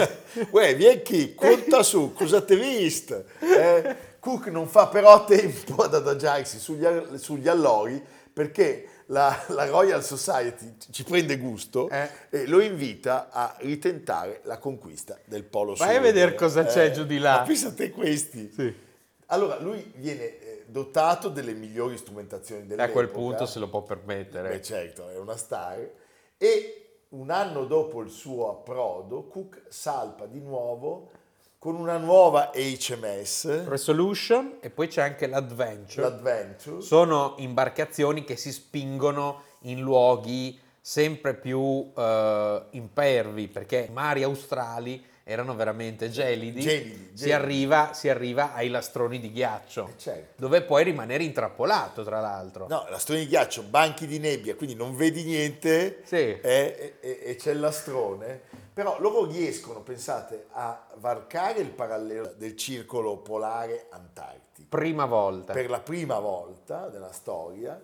Uè, 0.52 0.76
vieni 0.76 1.02
qui, 1.04 1.34
conta 1.34 1.84
su, 1.84 2.14
cosa 2.14 2.42
ti 2.42 2.56
visto? 2.56 3.26
Eh, 3.40 3.96
Cook 4.20 4.48
non 4.48 4.68
fa 4.68 4.88
però 4.88 5.26
tempo 5.26 5.82
ad 5.82 5.96
adagiarsi 5.96 6.60
sugli, 6.60 6.86
sugli 7.16 7.48
allori 7.48 8.02
perché 8.32 9.01
la, 9.12 9.38
la 9.50 9.66
Royal 9.66 10.04
Society 10.04 10.76
ci 10.90 11.04
prende 11.04 11.38
gusto 11.38 11.90
Eh. 11.90 12.10
e 12.30 12.48
lo 12.48 12.62
invita 12.62 13.30
a 13.30 13.56
ritentare 13.60 14.42
la 14.44 14.58
conquista 14.58 15.18
del 15.26 15.44
Polo 15.44 15.76
Sud. 15.76 15.86
Vai 15.86 15.98
a 15.98 16.02
vedere 16.02 16.34
cosa 16.34 16.66
c'è 16.66 16.92
giù 16.92 17.06
di 17.06 17.20
là. 17.20 17.40
Ma 17.40 17.44
pensa 17.44 17.68
a 17.68 17.74
te 17.74 17.92
questi. 17.92 18.90
Allora, 19.28 19.60
lui 19.60 19.92
viene 19.96 20.40
eh, 20.40 20.64
dotato 20.68 21.30
delle 21.30 21.54
migliori 21.54 21.98
strumentazioni 21.98 22.62
dell'epoca. 22.66 22.90
a 22.90 22.92
quel 22.92 23.10
punto 23.10 23.46
se 23.46 23.60
lo 23.60 23.70
può 23.70 23.82
permettere. 23.82 24.50
Beh, 24.50 24.62
certo, 24.62 25.10
è 25.10 25.18
una 25.18 25.38
star. 25.38 25.90
E 26.38 27.04
un 27.10 27.30
anno 27.30 27.66
dopo 27.66 28.02
il 28.02 28.10
suo 28.10 28.50
approdo, 28.50 29.28
Cook 29.28 29.64
salpa 29.68 30.26
di 30.26 30.40
nuovo 30.40 31.12
con 31.62 31.76
una 31.76 31.98
nuova 31.98 32.50
HMS, 32.56 33.68
Resolution 33.68 34.58
e 34.62 34.72
poi 34.72 34.88
c'è 34.88 35.04
anche 35.04 35.28
l'Adventure. 35.28 36.02
l'Adventure. 36.02 36.82
Sono 36.82 37.36
imbarcazioni 37.38 38.24
che 38.24 38.36
si 38.36 38.52
spingono 38.52 39.44
in 39.66 39.80
luoghi 39.80 40.60
sempre 40.82 41.36
più 41.36 41.92
eh, 41.96 42.66
impervi 42.72 43.48
perché 43.48 43.86
i 43.88 43.94
mari 43.94 44.24
australi 44.24 45.06
erano 45.32 45.56
veramente 45.56 46.10
gelidi. 46.10 46.62
Gelidi, 46.62 47.10
Si, 47.14 47.26
gelidi. 47.26 47.32
arriva, 47.34 47.94
si 47.94 48.10
arriva 48.10 48.54
ai 48.54 48.70
lastroni 48.70 49.20
di 49.20 49.32
ghiaccio, 49.32 49.88
Eh, 49.88 49.98
certo. 49.98 50.34
dove 50.42 50.62
puoi 50.64 50.84
rimanere 50.84 51.24
intrappolato, 51.24 52.04
tra 52.04 52.20
l'altro. 52.20 52.68
No, 52.68 52.86
lastrone 52.90 53.22
di 53.22 53.28
ghiaccio, 53.28 53.64
banchi 53.64 54.06
di 54.08 54.20
nebbia, 54.20 54.56
quindi 54.56 54.76
non 54.76 54.96
vedi 54.96 55.24
niente 55.24 56.02
Sì. 56.04 56.16
eh, 56.16 56.40
e, 56.42 56.94
e- 57.00 57.20
e 57.24 57.36
c'è 57.36 57.52
il 57.52 57.60
lastrone. 57.60 58.42
Però 58.74 58.98
loro 59.02 59.26
riescono, 59.26 59.82
pensate, 59.82 60.46
a 60.52 60.88
varcare 60.96 61.60
il 61.60 61.70
parallelo 61.72 62.34
del 62.38 62.56
circolo 62.56 63.18
polare 63.18 63.88
antartico. 63.90 64.68
Prima 64.70 65.06
volta. 65.06 65.52
per 65.54 65.70
la 65.70 65.80
prima 65.82 66.20
volta 66.20 66.88
nella 66.90 67.12
storia, 67.12 67.80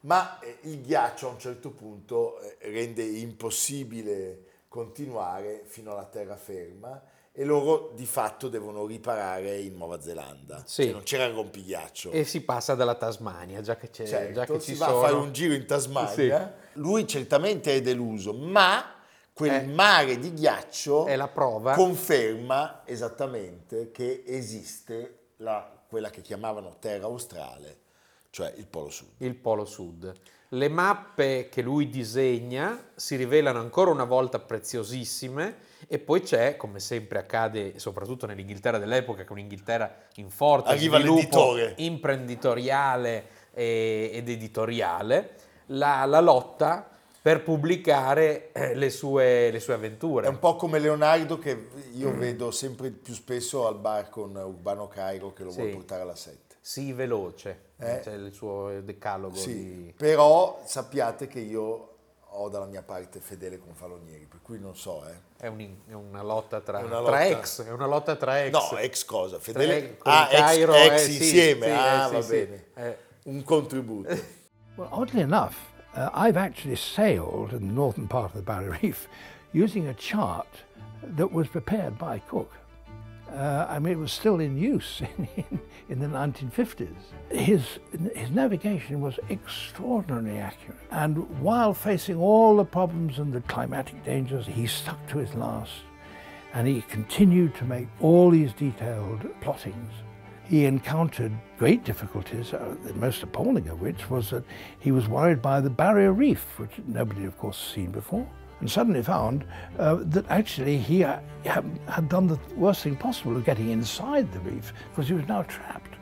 ma 0.00 0.38
eh, 0.40 0.58
il 0.62 0.80
ghiaccio 0.82 1.28
a 1.28 1.30
un 1.30 1.38
certo 1.38 1.70
punto 1.70 2.40
rende 2.60 3.02
impossibile 3.04 4.38
continuare 4.78 5.62
fino 5.66 5.92
alla 5.92 6.04
terraferma 6.04 7.00
e 7.30 7.44
loro 7.44 7.92
di 7.94 8.06
fatto 8.06 8.48
devono 8.48 8.86
riparare 8.86 9.56
in 9.60 9.76
Nuova 9.76 10.00
Zelanda. 10.00 10.64
Sì. 10.66 10.82
Cioè, 10.84 10.92
non 10.92 11.02
c'era 11.04 11.24
il 11.26 11.32
rompighiaccio. 11.34 12.10
E 12.10 12.24
si 12.24 12.40
passa 12.40 12.74
dalla 12.74 12.96
Tasmania, 12.96 13.60
già 13.60 13.76
che, 13.76 13.90
c'è, 13.90 14.04
Certo, 14.04 14.32
già 14.32 14.44
che 14.46 14.58
si 14.58 14.72
ci 14.72 14.78
va 14.78 14.86
sono. 14.86 14.98
a 14.98 15.02
fare 15.02 15.14
un 15.14 15.32
giro 15.32 15.54
in 15.54 15.64
Tasmania. 15.64 16.54
Lui 16.72 17.06
certamente 17.06 17.72
è 17.72 17.80
deluso, 17.80 18.32
ma 18.34 18.96
quel 19.32 19.52
Eh. 19.52 19.66
mare 19.66 20.18
di 20.18 20.32
ghiaccio 20.34 21.06
È 21.06 21.14
la 21.14 21.28
prova. 21.28 21.74
conferma 21.74 22.82
esattamente 22.84 23.92
che 23.92 24.24
esiste 24.26 25.28
la- 25.36 25.70
quella 25.88 26.10
che 26.10 26.20
chiamavano 26.20 26.78
terra 26.80 27.04
australe, 27.06 27.78
cioè 28.30 28.52
il 28.56 28.66
Polo 28.66 28.90
Sud. 28.90 29.10
il 29.18 29.36
Polo 29.36 29.64
Sud. 29.64 30.12
Le 30.54 30.68
mappe 30.68 31.48
che 31.50 31.62
lui 31.62 31.88
disegna 31.90 32.90
si 32.94 33.16
rivelano 33.16 33.58
ancora 33.58 33.90
una 33.90 34.04
volta 34.04 34.38
preziosissime 34.38 35.56
e 35.88 35.98
poi 35.98 36.20
c'è, 36.22 36.56
come 36.56 36.78
sempre 36.78 37.18
accade 37.18 37.80
soprattutto 37.80 38.26
nell'Inghilterra 38.26 38.78
dell'epoca, 38.78 39.22
che 39.22 39.28
è 39.28 39.32
un'Inghilterra 39.32 39.92
in 40.16 40.30
forte 40.30 40.68
Arriva 40.70 40.98
sviluppo 40.98 41.18
l'editore. 41.54 41.74
imprenditoriale 41.78 43.24
e- 43.52 44.10
ed 44.12 44.28
editoriale, 44.28 45.34
la, 45.66 46.04
la 46.04 46.20
lotta 46.20 46.88
per 47.20 47.42
pubblicare 47.42 48.52
eh, 48.52 48.76
le 48.76 48.90
sue, 48.90 49.50
le 49.50 49.58
sue 49.58 49.74
avventure. 49.74 50.26
È 50.26 50.30
un 50.30 50.38
po' 50.38 50.54
come 50.54 50.78
Leonardo 50.78 51.36
che 51.38 51.68
io 51.94 52.14
vedo 52.14 52.52
sempre 52.52 52.90
più 52.90 53.12
spesso 53.14 53.66
al 53.66 53.76
bar 53.78 54.08
con 54.08 54.36
Urbano 54.36 54.86
Cairo 54.86 55.32
che 55.32 55.42
lo 55.42 55.50
Sì. 55.50 55.56
vuole 55.56 55.72
portare 55.72 56.02
alla 56.02 56.14
7. 56.14 56.42
Sì, 56.60 56.92
veloce, 56.92 57.72
Eh. 57.84 58.00
c'è 58.00 58.12
il 58.12 58.32
suo 58.32 58.80
decalogo 58.82 59.36
Sì, 59.36 59.54
di... 59.54 59.94
però 59.96 60.60
sappiate 60.64 61.26
che 61.26 61.40
io 61.40 61.88
ho 62.36 62.48
dalla 62.48 62.66
mia 62.66 62.82
parte 62.82 63.20
fedele 63.20 63.58
con 63.58 63.74
Falonieri, 63.74 64.26
per 64.26 64.40
cui 64.42 64.58
non 64.58 64.74
so, 64.76 65.06
eh. 65.06 65.14
È, 65.36 65.46
un- 65.46 65.76
è 65.88 65.92
una 65.92 66.22
lotta 66.22 66.60
tra, 66.60 66.78
una 66.78 66.88
tra 66.88 66.98
lotta- 67.00 67.24
ex, 67.26 67.62
è 67.62 67.70
una 67.70 67.86
lotta 67.86 68.16
tra 68.16 68.42
ex. 68.44 68.52
No, 68.52 68.76
ex 68.78 69.04
cosa? 69.04 69.38
Fedele? 69.38 69.98
Tra- 69.98 70.28
ah, 70.28 70.30
il 70.32 70.38
Cairo, 70.38 70.74
ex, 70.74 70.90
ex 70.92 71.06
eh, 71.08 71.12
insieme, 71.12 71.66
sì, 71.66 71.72
ah, 71.72 72.04
eh, 72.04 72.08
sì, 72.08 72.14
va 72.14 72.22
sì. 72.22 72.30
bene. 72.30 72.64
Eh. 72.74 72.98
Un 73.24 73.42
contributo. 73.44 74.08
Well, 74.76 74.88
oddly 74.90 75.20
enough, 75.20 75.54
uh, 75.94 76.08
I've 76.14 76.36
actually 76.36 76.74
sailed 76.74 77.52
in 77.52 77.68
the 77.68 77.72
northern 77.72 78.08
part 78.08 78.30
of 78.34 78.38
the 78.38 78.42
Barrier 78.42 78.76
Reef 78.82 79.06
using 79.52 79.86
a 79.86 79.94
chart 79.96 80.64
that 81.14 81.30
was 81.30 81.46
prepared 81.46 81.96
by 81.96 82.20
Cook. 82.26 82.50
Uh, 83.34 83.66
I 83.68 83.80
mean, 83.80 83.92
it 83.94 83.98
was 83.98 84.12
still 84.12 84.38
in 84.38 84.56
use 84.56 85.02
in, 85.18 85.28
in, 85.36 85.60
in 85.88 85.98
the 85.98 86.06
1950s. 86.06 86.94
His, 87.30 87.80
his 88.14 88.30
navigation 88.30 89.00
was 89.00 89.18
extraordinarily 89.28 90.38
accurate. 90.38 90.78
And 90.92 91.28
while 91.40 91.74
facing 91.74 92.16
all 92.16 92.56
the 92.56 92.64
problems 92.64 93.18
and 93.18 93.32
the 93.32 93.40
climatic 93.42 94.04
dangers, 94.04 94.46
he 94.46 94.68
stuck 94.68 95.04
to 95.08 95.18
his 95.18 95.34
last. 95.34 95.72
And 96.52 96.68
he 96.68 96.82
continued 96.82 97.56
to 97.56 97.64
make 97.64 97.88
all 98.00 98.30
these 98.30 98.52
detailed 98.52 99.26
plottings. 99.40 99.90
He 100.44 100.66
encountered 100.66 101.32
great 101.58 101.82
difficulties, 101.82 102.52
uh, 102.52 102.76
the 102.84 102.94
most 102.94 103.22
appalling 103.24 103.66
of 103.68 103.80
which 103.80 104.08
was 104.10 104.30
that 104.30 104.44
he 104.78 104.92
was 104.92 105.08
worried 105.08 105.42
by 105.42 105.60
the 105.60 105.70
barrier 105.70 106.12
reef, 106.12 106.44
which 106.58 106.70
nobody, 106.86 107.24
of 107.24 107.36
course, 107.38 107.72
seen 107.74 107.90
before, 107.90 108.28
and 108.60 108.70
suddenly 108.70 109.02
found 109.02 109.44
uh, 109.78 109.96
that 110.00 110.24
actually 110.30 110.78
he 110.78 111.02
ha- 111.02 111.20
had, 111.44 111.64
had 111.88 112.08
done 112.08 112.26
the 112.26 112.38
worst 112.56 112.82
thing 112.82 112.96
possible 112.96 113.36
of 113.36 113.44
getting 113.44 113.70
inside 113.70 114.32
the 114.32 114.40
reef 114.40 114.72
because 114.90 115.08
he 115.08 115.14
was 115.14 115.26
now 115.28 115.42
trapped. 115.42 115.94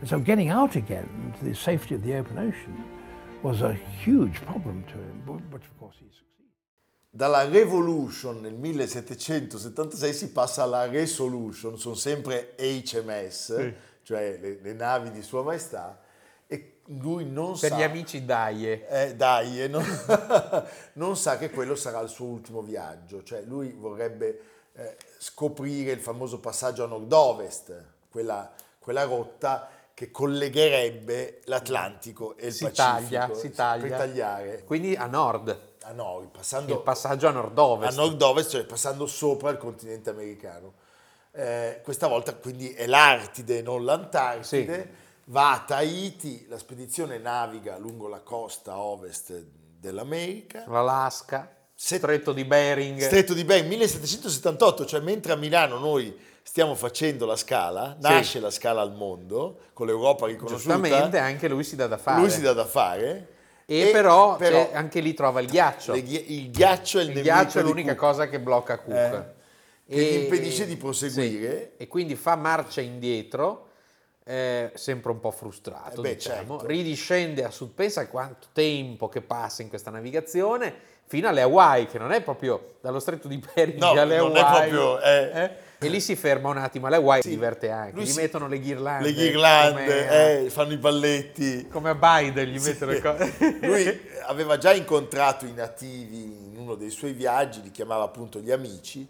And 0.00 0.08
so 0.08 0.18
getting 0.18 0.50
out 0.50 0.76
again 0.76 1.34
to 1.38 1.44
the 1.44 1.54
safety 1.54 1.94
of 1.94 2.02
the 2.02 2.14
open 2.14 2.38
ocean 2.38 2.84
was 3.42 3.62
a 3.62 3.72
huge 3.72 4.40
problem 4.42 4.84
to 4.88 4.94
him, 4.94 5.22
but, 5.26 5.50
but 5.50 5.62
of 5.62 5.78
course 5.78 5.96
he 5.98 6.06
succeeded. 6.06 6.50
Dalla 7.10 7.48
Revolution 7.48 8.40
nel 8.40 8.54
1776 8.54 10.16
si 10.16 10.30
passa 10.32 10.62
alla 10.62 10.86
Resolution, 10.86 11.78
sono 11.78 11.94
sempre 11.94 12.54
HMS, 12.58 13.72
cioè 14.02 14.38
le, 14.40 14.58
le 14.60 14.72
navi 14.74 15.10
di 15.10 15.22
Sua 15.22 15.42
Maestà, 15.42 15.98
lui 16.86 17.24
non 17.24 17.58
Per 17.58 17.70
sa... 17.70 17.76
gli 17.76 17.82
amici 17.82 18.24
Daie. 18.24 18.88
Eh, 18.88 19.14
dai, 19.16 19.62
e 19.62 19.68
non, 19.68 19.84
non 20.94 21.16
sa 21.16 21.36
che 21.38 21.50
quello 21.50 21.74
sarà 21.74 22.00
il 22.00 22.08
suo 22.08 22.26
ultimo 22.26 22.62
viaggio, 22.62 23.22
cioè 23.22 23.42
lui 23.42 23.72
vorrebbe 23.72 24.40
eh, 24.74 24.96
scoprire 25.18 25.92
il 25.92 26.00
famoso 26.00 26.38
passaggio 26.38 26.84
a 26.84 26.86
nord-ovest, 26.86 27.84
quella, 28.10 28.50
quella 28.78 29.04
rotta 29.04 29.68
che 29.94 30.10
collegherebbe 30.10 31.40
l'Atlantico 31.44 32.36
e 32.36 32.48
il 32.48 32.52
Si 32.52 32.64
Pacifico. 32.64 33.08
taglia, 33.08 33.34
si 33.34 33.50
taglia. 33.50 33.86
Per 33.86 33.96
tagliare 33.96 34.64
Quindi 34.64 34.94
a 34.94 35.06
nord, 35.06 35.58
a 35.82 35.92
nord, 35.92 36.28
passando 36.28 36.74
il 36.74 36.80
passaggio 36.80 37.26
a 37.26 37.30
a 37.30 37.32
nord-ovest. 37.32 37.96
nord-ovest, 37.96 38.50
cioè 38.50 38.64
passando 38.64 39.06
sopra 39.06 39.50
il 39.50 39.56
continente 39.56 40.10
americano. 40.10 40.74
Eh, 41.32 41.80
questa 41.82 42.08
volta 42.08 42.34
quindi 42.34 42.70
è 42.72 42.86
l'Artide, 42.86 43.62
non 43.62 43.84
l'Antartide. 43.84 44.82
Sì. 44.82 45.04
Va 45.28 45.52
a 45.54 45.58
Tahiti, 45.66 46.46
la 46.48 46.56
spedizione 46.58 47.18
naviga 47.18 47.76
lungo 47.78 48.06
la 48.06 48.20
costa 48.20 48.78
ovest 48.78 49.44
dell'America. 49.78 50.64
L'Alaska, 50.68 51.52
Stretto 51.74 52.32
di 52.32 52.44
Bering. 52.44 53.00
Stretto 53.00 53.34
di 53.34 53.44
Bering 53.44 53.68
1778, 53.68 54.86
cioè 54.86 55.00
mentre 55.00 55.32
a 55.32 55.36
Milano 55.36 55.78
noi 55.78 56.16
stiamo 56.42 56.76
facendo 56.76 57.26
la 57.26 57.34
scala, 57.34 57.96
nasce 58.00 58.38
la 58.38 58.50
scala 58.50 58.80
al 58.82 58.94
mondo, 58.94 59.58
con 59.72 59.86
l'Europa 59.88 60.26
riconosciuta. 60.26 60.74
Giustamente 60.76 61.18
anche 61.18 61.48
lui 61.48 61.64
si 61.64 61.74
dà 61.74 61.88
da 61.88 61.98
fare. 61.98 62.20
Lui 62.20 62.30
si 62.30 62.40
dà 62.40 62.52
da 62.52 62.64
fare. 62.64 63.28
E, 63.66 63.90
però, 63.92 64.36
però 64.36 64.68
c'è- 64.68 64.74
anche 64.76 65.00
lì 65.00 65.12
trova 65.12 65.40
il 65.40 65.48
ghiaccio. 65.48 65.92
ghi- 65.94 66.34
il 66.40 66.50
ghiaccio 66.52 67.00
è 67.00 67.02
il, 67.02 67.10
il 67.16 67.22
ghiaccio 67.22 67.58
è 67.58 67.62
l'unica 67.62 67.96
cosa 67.96 68.28
che 68.28 68.38
blocca 68.38 68.78
Cook. 68.78 68.94
Eh, 68.94 69.34
che 69.88 70.02
gli 70.02 70.22
impedisce 70.22 70.66
di 70.66 70.76
proseguire. 70.76 71.72
sì. 71.76 71.82
E 71.82 71.88
quindi 71.88 72.14
fa 72.14 72.36
marcia 72.36 72.80
indietro, 72.80 73.65
eh, 74.28 74.72
sempre 74.74 75.12
un 75.12 75.20
po' 75.20 75.30
frustrato, 75.30 76.00
Eh 76.00 76.02
beh, 76.02 76.14
diciamo. 76.14 76.58
certo. 76.58 76.66
ridiscende 76.66 77.44
a 77.44 77.50
sud, 77.50 77.70
pensa 77.70 78.00
a 78.00 78.06
quanto 78.08 78.48
tempo 78.52 79.08
che 79.08 79.20
passa 79.20 79.62
in 79.62 79.68
questa 79.68 79.90
navigazione, 79.90 80.74
fino 81.06 81.28
alle 81.28 81.42
Hawaii, 81.42 81.86
che 81.86 81.98
non 81.98 82.10
è 82.10 82.20
proprio 82.20 82.74
dallo 82.80 82.98
stretto 82.98 83.28
di 83.28 83.40
Bering 83.54 83.78
No, 83.78 83.90
alle 83.92 84.16
non 84.16 84.36
è 84.36 84.40
Hawaii. 84.40 84.70
proprio, 84.70 85.00
eh. 85.00 85.30
eh? 85.42 85.50
E 85.78 85.88
lì 85.88 86.00
si 86.00 86.16
ferma 86.16 86.48
un 86.48 86.56
attimo, 86.56 86.86
alle 86.88 86.96
Hawaii 86.96 87.22
Sì. 87.22 87.28
si 87.28 87.34
diverte 87.34 87.70
anche, 87.70 88.00
gli 88.00 88.06
si- 88.06 88.18
mettono 88.20 88.48
le 88.48 88.58
ghirlande. 88.58 89.08
Le 89.08 89.14
ghirlande, 89.14 89.84
come 89.84 90.40
eh, 90.46 90.50
fanno 90.50 90.72
i 90.72 90.76
balletti. 90.78 91.68
come 91.68 91.90
a 91.90 91.94
Biden 91.94 92.48
gli 92.48 92.58
mettono 92.60 92.90
le 92.92 93.00
cose. 93.00 93.34
Lui 93.62 94.00
aveva 94.26 94.58
già 94.58 94.72
incontrato 94.72 95.44
i 95.46 95.52
nativi 95.52 96.46
in 96.50 96.56
uno 96.56 96.74
dei 96.74 96.90
suoi 96.90 97.12
viaggi, 97.12 97.62
li 97.62 97.70
chiamava 97.70 98.02
appunto 98.04 98.40
gli 98.40 98.50
amici, 98.50 99.06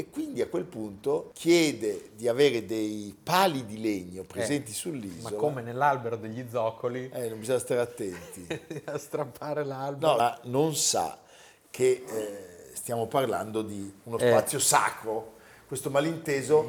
e 0.00 0.10
quindi 0.10 0.40
a 0.42 0.46
quel 0.46 0.62
punto 0.64 1.32
chiede 1.34 2.10
di 2.14 2.28
avere 2.28 2.64
dei 2.64 3.12
pali 3.20 3.66
di 3.66 3.80
legno 3.80 4.22
presenti 4.22 4.70
Ma 4.70 4.76
sull'isola. 4.76 5.36
come 5.36 5.60
nell'albero 5.60 6.14
degli 6.14 6.44
zoccoli, 6.48 7.10
Eh, 7.12 7.28
non 7.28 7.40
bisogna 7.40 7.58
stare 7.58 7.80
attenti. 7.80 8.46
a 8.86 8.96
strappare 8.96 9.64
l'albero. 9.64 10.12
No, 10.12 10.16
ma 10.16 10.38
non 10.44 10.76
sa 10.76 11.18
che 11.68 12.04
eh, 12.08 12.70
stiamo 12.74 13.08
parlando 13.08 13.62
di 13.62 13.92
uno 14.04 14.18
Eh. 14.18 14.28
spazio 14.30 14.60
sacro. 14.60 15.34
Questo 15.66 15.90
malinteso 15.90 16.62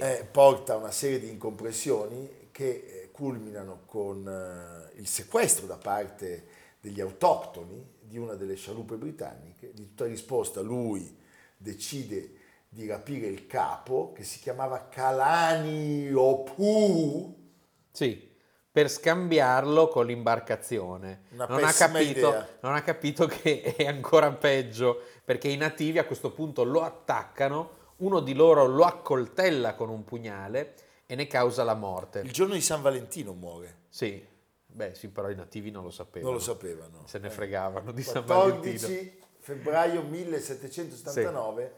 eh, 0.00 0.26
porta 0.32 0.74
una 0.76 0.90
serie 0.90 1.20
di 1.20 1.28
incompressioni 1.28 2.48
che 2.50 2.68
eh, 2.70 3.08
culminano 3.12 3.80
con 3.84 4.26
eh, 4.26 4.98
il 4.98 5.06
sequestro 5.06 5.66
da 5.66 5.76
parte 5.76 6.46
degli 6.80 7.02
autoctoni 7.02 7.86
di 8.00 8.16
una 8.16 8.32
delle 8.36 8.54
scialuppe 8.54 8.96
britanniche. 8.96 9.70
Di 9.74 9.82
tutta 9.88 10.06
risposta 10.06 10.62
lui 10.62 11.14
decide 11.58 12.40
di 12.74 12.86
rapire 12.88 13.28
il 13.28 13.46
capo 13.46 14.12
che 14.12 14.24
si 14.24 14.40
chiamava 14.40 14.88
Kalaniopuu. 16.24 17.42
Sì, 17.92 18.28
per 18.70 18.90
scambiarlo 18.90 19.86
con 19.86 20.06
l'imbarcazione. 20.06 21.26
Una 21.30 21.46
Non 21.46 21.62
ha, 21.62 21.72
capito, 21.72 22.46
non 22.60 22.74
ha 22.74 22.82
capito 22.82 23.26
che 23.26 23.62
è 23.78 23.86
ancora 23.86 24.32
peggio, 24.32 25.00
perché 25.24 25.46
i 25.46 25.56
nativi 25.56 25.98
a 26.00 26.04
questo 26.04 26.32
punto 26.32 26.64
lo 26.64 26.82
attaccano, 26.82 27.82
uno 27.98 28.18
di 28.18 28.34
loro 28.34 28.66
lo 28.66 28.82
accoltella 28.82 29.74
con 29.74 29.88
un 29.88 30.02
pugnale 30.02 30.74
e 31.06 31.14
ne 31.14 31.28
causa 31.28 31.62
la 31.62 31.74
morte. 31.74 32.20
Il 32.24 32.32
giorno 32.32 32.54
di 32.54 32.60
San 32.60 32.82
Valentino 32.82 33.34
muore. 33.34 33.82
Sì, 33.88 34.20
beh 34.66 34.96
sì, 34.96 35.10
però 35.10 35.30
i 35.30 35.36
nativi 35.36 35.70
non 35.70 35.84
lo 35.84 35.90
sapevano. 35.90 36.32
Non 36.32 36.40
lo 36.40 36.44
sapevano. 36.44 37.02
Se 37.06 37.20
ne 37.20 37.28
Eh. 37.28 37.30
fregavano 37.30 37.92
di 37.92 38.02
San 38.02 38.24
Valentino. 38.24 38.72
14 38.78 39.22
febbraio 39.38 40.02
1779, 40.02 41.74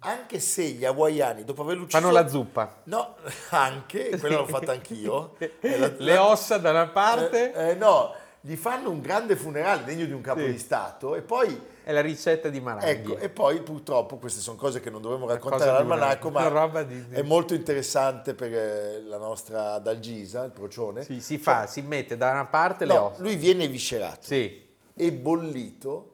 anche 0.00 0.40
se 0.40 0.62
gli 0.64 0.84
hawaiani, 0.84 1.44
dopo 1.44 1.62
aver 1.62 1.78
ucciso... 1.78 1.98
Fanno 2.00 2.12
la 2.12 2.26
zuppa. 2.28 2.76
No, 2.84 3.16
anche, 3.50 4.16
quella 4.18 4.36
l'ho 4.38 4.46
fatta 4.46 4.72
anch'io. 4.72 5.36
Eh, 5.60 5.78
la- 5.78 5.92
Le 5.96 6.16
ossa 6.16 6.58
da 6.58 6.70
una 6.70 6.88
parte 6.88 7.52
Eh, 7.52 7.68
eh, 7.70 7.74
no, 7.74 8.14
gli 8.40 8.56
fanno 8.56 8.90
un 8.90 9.00
grande 9.00 9.36
funerale 9.36 9.84
degno 9.84 10.06
di 10.06 10.12
un 10.12 10.22
capo 10.22 10.40
Sì. 10.40 10.50
di 10.52 10.58
Stato 10.58 11.14
e 11.14 11.20
poi... 11.20 11.60
e 11.84 11.92
la 11.92 12.00
ricetta 12.00 12.48
di 12.48 12.60
Maranghi. 12.60 12.88
Ecco, 13.12 13.18
e 13.18 13.28
poi 13.28 13.60
purtroppo 13.60 14.16
queste 14.16 14.40
sono 14.40 14.56
cose 14.56 14.80
che 14.80 14.88
non 14.88 15.02
dovremmo 15.02 15.26
raccontare 15.26 15.68
all'almanacco, 15.70 16.30
ma 16.30 16.82
di- 16.82 17.06
è 17.10 17.20
molto 17.22 17.52
interessante 17.52 18.32
per 18.34 18.52
eh, 18.54 19.02
la 19.02 19.18
nostra 19.18 19.78
Dalgisa, 19.78 20.44
il 20.44 20.52
procione. 20.52 21.04
Sì, 21.04 21.20
si 21.20 21.36
fa, 21.36 21.66
si 21.66 21.82
mette 21.82 22.16
da 22.16 22.30
una 22.30 22.46
parte 22.46 22.86
le 22.86 22.94
No, 22.94 23.04
ossa. 23.06 23.22
lui 23.22 23.36
viene 23.36 23.64
eviscerato 23.64 24.20
Sì, 24.22 24.66
e 24.94 25.12
bollito 25.12 26.06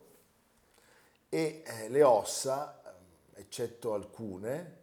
e 1.28 1.62
eh, 1.64 1.88
le 1.88 2.02
ossa, 2.02 2.75
eccetto 3.56 3.94
alcune, 3.94 4.74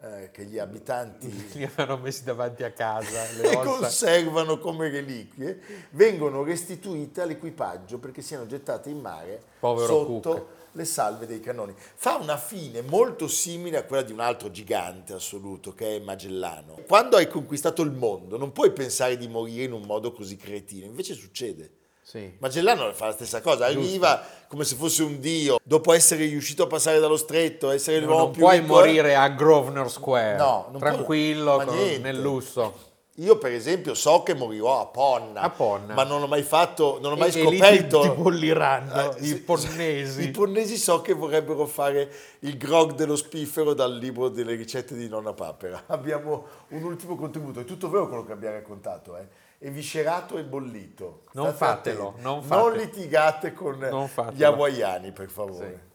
eh, 0.00 0.30
che 0.30 0.44
gli 0.44 0.58
abitanti 0.58 1.28
li 1.58 1.64
avevano 1.64 2.00
messi 2.00 2.22
davanti 2.22 2.62
a 2.62 2.70
casa, 2.70 3.24
le 3.40 3.56
conservano 3.56 4.58
come 4.58 4.88
reliquie, 4.88 5.88
vengono 5.90 6.44
restituite 6.44 7.22
all'equipaggio 7.22 7.98
perché 7.98 8.22
siano 8.22 8.46
gettate 8.46 8.90
in 8.90 9.00
mare 9.00 9.42
Povero 9.58 9.86
sotto 9.86 10.30
Cook. 10.30 10.46
le 10.72 10.84
salve 10.84 11.26
dei 11.26 11.40
cannoni. 11.40 11.74
Fa 11.76 12.14
una 12.14 12.36
fine 12.36 12.80
molto 12.82 13.26
simile 13.26 13.78
a 13.78 13.84
quella 13.84 14.02
di 14.02 14.12
un 14.12 14.20
altro 14.20 14.52
gigante 14.52 15.14
assoluto 15.14 15.74
che 15.74 15.96
è 15.96 15.98
Magellano. 15.98 16.78
Quando 16.86 17.16
hai 17.16 17.26
conquistato 17.26 17.82
il 17.82 17.90
mondo 17.90 18.36
non 18.36 18.52
puoi 18.52 18.70
pensare 18.70 19.16
di 19.16 19.26
morire 19.26 19.64
in 19.64 19.72
un 19.72 19.82
modo 19.82 20.12
così 20.12 20.36
cretino, 20.36 20.86
invece 20.86 21.14
succede. 21.14 21.80
Sì. 22.04 22.34
Magellano 22.40 22.92
fa 22.92 23.06
la 23.06 23.12
stessa 23.12 23.40
cosa, 23.40 23.66
arriva 23.66 24.22
come 24.48 24.64
se 24.64 24.74
fosse 24.74 25.02
un 25.02 25.20
dio, 25.20 25.58
dopo 25.62 25.92
essere 25.92 26.26
riuscito 26.26 26.64
a 26.64 26.66
passare 26.66 26.98
dallo 26.98 27.16
stretto, 27.16 27.70
essere 27.70 28.00
Non, 28.00 28.08
l'uomo 28.08 28.22
non 28.24 28.30
più 28.32 28.40
puoi 28.42 28.58
ricco, 28.58 28.74
morire 28.74 29.14
a 29.14 29.28
Grosvenor 29.28 29.90
Square, 29.90 30.36
No, 30.36 30.66
non 30.72 30.80
tranquillo, 30.80 31.62
con- 31.64 31.74
nel 32.00 32.20
lusso. 32.20 32.90
Io 33.16 33.36
per 33.36 33.52
esempio 33.52 33.92
so 33.94 34.22
che 34.22 34.34
morirò 34.34 34.80
a 34.80 34.86
Ponna, 34.86 35.42
A 35.42 35.50
Ponna. 35.50 35.92
ma 35.94 36.02
non 36.02 36.22
ho 36.22 36.26
mai 36.26 36.42
fatto, 36.42 36.98
non 37.00 37.12
ho 37.12 37.16
mai 37.16 37.30
E- 37.30 37.38
e 37.38 37.42
scoperto. 37.42 38.00
ti- 38.00 38.08
ti 38.08 38.14
bolliranno 38.14 39.14
Eh, 39.16 39.26
i 39.26 39.34
ponnesi. 39.36 40.22
I 40.24 40.30
ponnesi 40.30 40.76
so 40.78 41.02
che 41.02 41.12
vorrebbero 41.12 41.66
fare 41.66 42.10
il 42.40 42.56
grog 42.56 42.94
dello 42.94 43.14
spiffero 43.16 43.74
dal 43.74 43.94
libro 43.96 44.28
delle 44.28 44.54
ricette 44.54 44.94
di 44.96 45.08
Nonna 45.08 45.34
Papera. 45.34 45.82
Abbiamo 45.88 46.44
un 46.68 46.82
ultimo 46.82 47.14
contributo, 47.16 47.60
è 47.60 47.64
tutto 47.64 47.88
vero 47.90 48.08
quello 48.08 48.24
che 48.24 48.32
abbiamo 48.32 48.54
raccontato, 48.56 49.16
eh? 49.18 49.26
Eviscerato 49.64 50.38
e 50.38 50.42
bollito. 50.42 51.22
Non 51.34 51.54
State 51.54 51.56
fatelo, 51.56 52.08
attenti. 52.08 52.22
non 52.22 52.42
fatelo. 52.42 52.68
Non 52.68 52.78
litigate 52.78 53.52
con 53.52 53.78
Non 53.78 54.10
gli 54.32 54.42
hawaiani, 54.42 55.12
per 55.12 55.30
favore. 55.30 55.90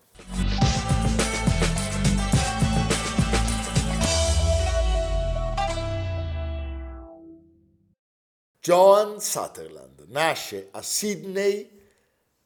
Joan 8.62 9.19
Sutherland 9.19 10.06
nasce 10.08 10.69
a 10.71 10.82
Sydney 10.82 11.69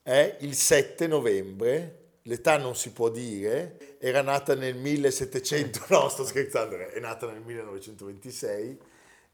eh, 0.02 0.38
il 0.40 0.56
7 0.56 1.06
novembre, 1.06 2.14
l'età 2.24 2.58
non 2.58 2.76
si 2.76 2.92
può 2.92 3.10
dire, 3.10 3.98
era 4.00 4.24
nata 4.24 4.56
nel 4.56 4.76
1700, 4.76 5.86
no 5.94 6.10
sto 6.10 6.26
scherzando, 6.26 6.78
è 6.78 7.00
nata 7.00 7.28
nel 7.28 7.42
1926 7.42 8.90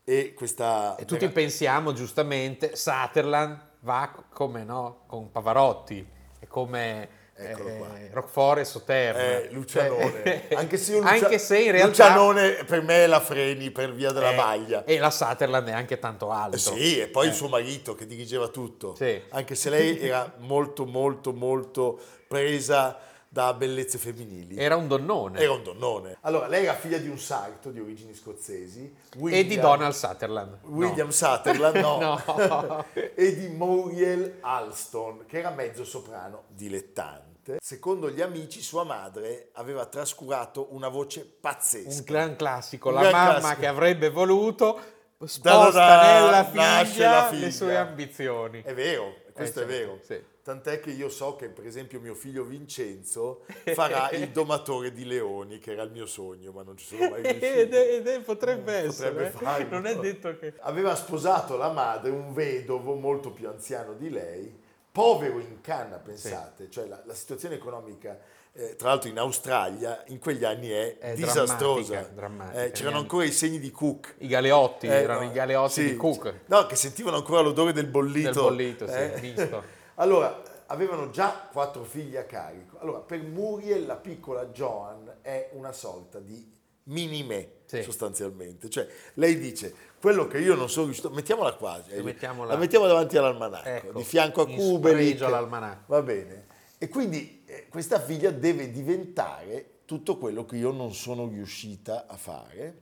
e 0.09 0.33
questa... 0.33 0.95
E 0.95 1.03
tutti 1.03 1.27
pensiamo 1.27 1.91
giustamente, 1.91 2.77
Sutherland 2.77 3.59
va 3.81 4.09
come 4.31 4.63
no, 4.63 5.03
con 5.05 5.29
Pavarotti, 5.29 6.07
è 6.39 6.47
come 6.47 7.09
eh, 7.35 8.09
Roquefort 8.13 8.59
e 8.59 8.63
Sauternes. 8.63 9.43
Eh, 9.43 9.49
Lucianone. 9.51 10.23
Cioè, 10.23 10.47
anche, 10.55 10.77
se 10.77 10.97
Lucia- 10.97 11.09
anche 11.09 11.37
se 11.39 11.59
in 11.59 11.71
realtà... 11.71 12.07
Lucianone 12.07 12.63
per 12.63 12.83
me 12.83 13.03
è 13.03 13.07
la 13.07 13.19
Freni 13.19 13.69
per 13.69 13.93
via 13.93 14.13
della 14.13 14.31
eh, 14.31 14.35
maglia. 14.35 14.85
E 14.85 14.97
la 14.97 15.11
Sutherland 15.11 15.67
è 15.67 15.73
anche 15.73 15.99
tanto 15.99 16.31
alto. 16.31 16.55
Eh 16.55 16.59
sì, 16.59 16.99
e 17.01 17.07
poi 17.07 17.27
il 17.27 17.33
suo 17.33 17.49
marito 17.49 17.93
che 17.93 18.05
dirigeva 18.05 18.47
tutto. 18.47 18.95
Sì. 18.95 19.21
Anche 19.31 19.55
se 19.55 19.69
lei 19.69 19.99
era 19.99 20.35
molto, 20.37 20.85
molto, 20.85 21.33
molto 21.33 21.99
presa 22.29 22.97
da 23.37 23.53
bellezze 23.53 23.99
femminili. 23.99 24.57
Era 24.57 24.75
un 24.75 24.87
donnone. 24.87 25.39
Era 25.39 25.51
un 25.51 25.61
donnone. 25.61 26.17
Allora, 26.21 26.47
lei 26.47 26.63
era 26.63 26.73
figlia 26.73 26.97
di 26.97 27.07
un 27.07 27.19
sarto 27.19 27.69
di 27.69 27.79
origini 27.79 28.15
scozzesi. 28.15 28.81
E 28.81 28.91
di 29.13 29.19
William- 29.21 29.61
Donald 29.61 29.93
Sutherland. 29.93 30.57
No. 30.63 30.69
William 30.75 31.09
Sutherland, 31.09 31.75
no. 31.75 32.19
No. 32.37 32.85
e 32.93 33.35
di 33.35 33.47
Muriel 33.49 34.37
Alston, 34.41 35.25
che 35.27 35.37
era 35.37 35.51
mezzo 35.51 35.85
soprano 35.85 36.45
dilettante. 36.47 37.57
Secondo 37.61 38.09
gli 38.09 38.21
amici, 38.21 38.59
sua 38.61 38.83
madre 38.83 39.49
aveva 39.53 39.85
trascurato 39.85 40.67
una 40.71 40.87
voce 40.87 41.23
pazzesca. 41.39 41.89
Un 41.89 42.03
gran 42.05 42.35
classico, 42.35 42.89
Un 42.89 42.95
la 42.95 43.01
gran 43.01 43.11
mamma 43.13 43.33
classico. 43.39 43.59
che 43.59 43.67
avrebbe 43.67 44.09
voluto 44.09 44.79
sposta 45.25 45.71
Da-da-da, 45.79 46.13
nella 46.25 46.49
nasce 46.53 46.91
figlia, 46.91 47.09
la 47.11 47.29
le 47.29 47.35
figlia. 47.37 47.51
sue 47.51 47.77
ambizioni. 47.77 48.61
È 48.63 48.73
vero, 48.73 49.13
questo 49.33 49.61
Eh, 49.61 49.65
è 49.65 49.67
certo, 49.67 49.85
vero. 49.85 49.99
sì. 50.03 50.35
Tant'è 50.47 50.79
che 50.79 50.91
io 50.91 51.09
so 51.09 51.35
che, 51.35 51.49
per 51.49 51.65
esempio, 51.65 51.99
mio 51.99 52.13
figlio 52.13 52.45
Vincenzo 52.45 53.41
farà 53.73 54.09
il 54.15 54.29
domatore 54.29 54.93
di 54.93 55.03
leoni, 55.03 55.59
che 55.59 55.73
era 55.73 55.83
il 55.83 55.91
mio 55.91 56.05
sogno, 56.05 56.53
ma 56.53 56.63
non 56.63 56.77
ci 56.77 56.85
sono 56.85 57.09
mai 57.09 57.19
riuscito. 57.27 57.45
Ed 57.45 57.73
è- 57.73 57.93
ed 57.95 58.07
è- 58.07 58.21
potrebbe 58.21 58.71
essere, 58.73 59.09
Potrebbe 59.11 59.27
eh. 59.27 59.31
farlo. 59.43 59.67
non 59.71 59.85
è 59.87 59.97
detto 59.97 60.37
che... 60.37 60.53
Aveva 60.59 60.95
sposato 60.95 61.57
la 61.57 61.69
madre, 61.69 62.11
un 62.11 62.31
vedovo 62.31 62.93
molto 62.95 63.31
più 63.31 63.49
anziano 63.49 63.91
di 63.95 64.09
lei, 64.09 64.57
povero 64.89 65.37
in 65.39 65.59
canna, 65.59 65.97
pensate, 65.97 66.69
cioè 66.69 66.87
la, 66.87 67.01
la 67.05 67.13
situazione 67.13 67.55
economica, 67.55 68.17
eh, 68.53 68.77
tra 68.77 68.87
l'altro 68.87 69.09
in 69.09 69.19
Australia, 69.19 70.01
in 70.07 70.19
quegli 70.19 70.45
anni 70.45 70.69
è, 70.69 70.97
È 70.97 71.13
disastrosa. 71.13 71.89
drammatica, 71.93 72.15
drammatica. 72.15 72.63
Eh, 72.63 72.71
c'erano 72.71 72.99
ancora 72.99 73.25
i 73.25 73.33
segni 73.33 73.59
di 73.59 73.69
Cook. 73.69 74.15
I 74.19 74.27
galeotti, 74.27 74.87
Eh, 74.87 74.91
erano 74.91 75.19
no, 75.19 75.25
i 75.29 75.31
galeotti 75.33 75.71
sì, 75.73 75.89
di 75.89 75.95
Cook. 75.97 76.33
No, 76.45 76.65
che 76.67 76.77
sentivano 76.77 77.17
ancora 77.17 77.41
l'odore 77.41 77.73
del 77.73 77.87
bollito. 77.87 78.31
Del 78.31 78.41
bollito, 78.41 78.87
sì, 78.87 78.93
eh. 78.93 79.17
visto. 79.19 79.75
Allora, 79.99 80.41
avevano 80.67 81.09
già 81.09 81.47
quattro 81.51 81.83
figli 81.83 82.15
a 82.17 82.23
carico. 82.25 82.77
Allora, 82.79 82.99
per 82.99 83.21
Muriel 83.21 83.85
la 83.85 83.95
piccola 83.95 84.45
Joan 84.47 85.17
è 85.21 85.49
una 85.53 85.71
sorta 85.71 86.19
di 86.19 86.53
mini 86.83 87.23
me, 87.23 87.49
Sì. 87.65 87.81
sostanzialmente. 87.81 88.69
Cioè, 88.69 88.87
lei 89.15 89.37
dice, 89.39 89.73
quello 89.99 90.27
che 90.27 90.37
io 90.39 90.55
non 90.55 90.69
sono 90.69 90.85
riuscito... 90.85 91.09
Mettiamola 91.09 91.53
qua. 91.53 91.83
eh, 91.87 92.01
mettiamola- 92.03 92.53
La 92.53 92.59
mettiamo 92.59 92.85
davanti 92.85 93.17
all'almanacco, 93.17 93.67
Ecco, 93.67 93.97
di 93.97 94.03
fianco 94.03 94.41
a 94.41 94.45
Kubelik. 94.45 94.77
spregio 94.99 95.25
all'almanacco. 95.25 95.83
Va 95.87 96.01
bene. 96.01 96.45
E 96.77 96.87
quindi 96.89 97.43
eh, 97.47 97.67
questa 97.69 97.99
figlia 97.99 98.29
deve 98.29 98.69
diventare 98.71 99.79
tutto 99.85 100.17
quello 100.17 100.45
che 100.45 100.57
io 100.57 100.71
non 100.71 100.93
sono 100.93 101.27
riuscita 101.27 102.05
a 102.07 102.15
fare. 102.17 102.81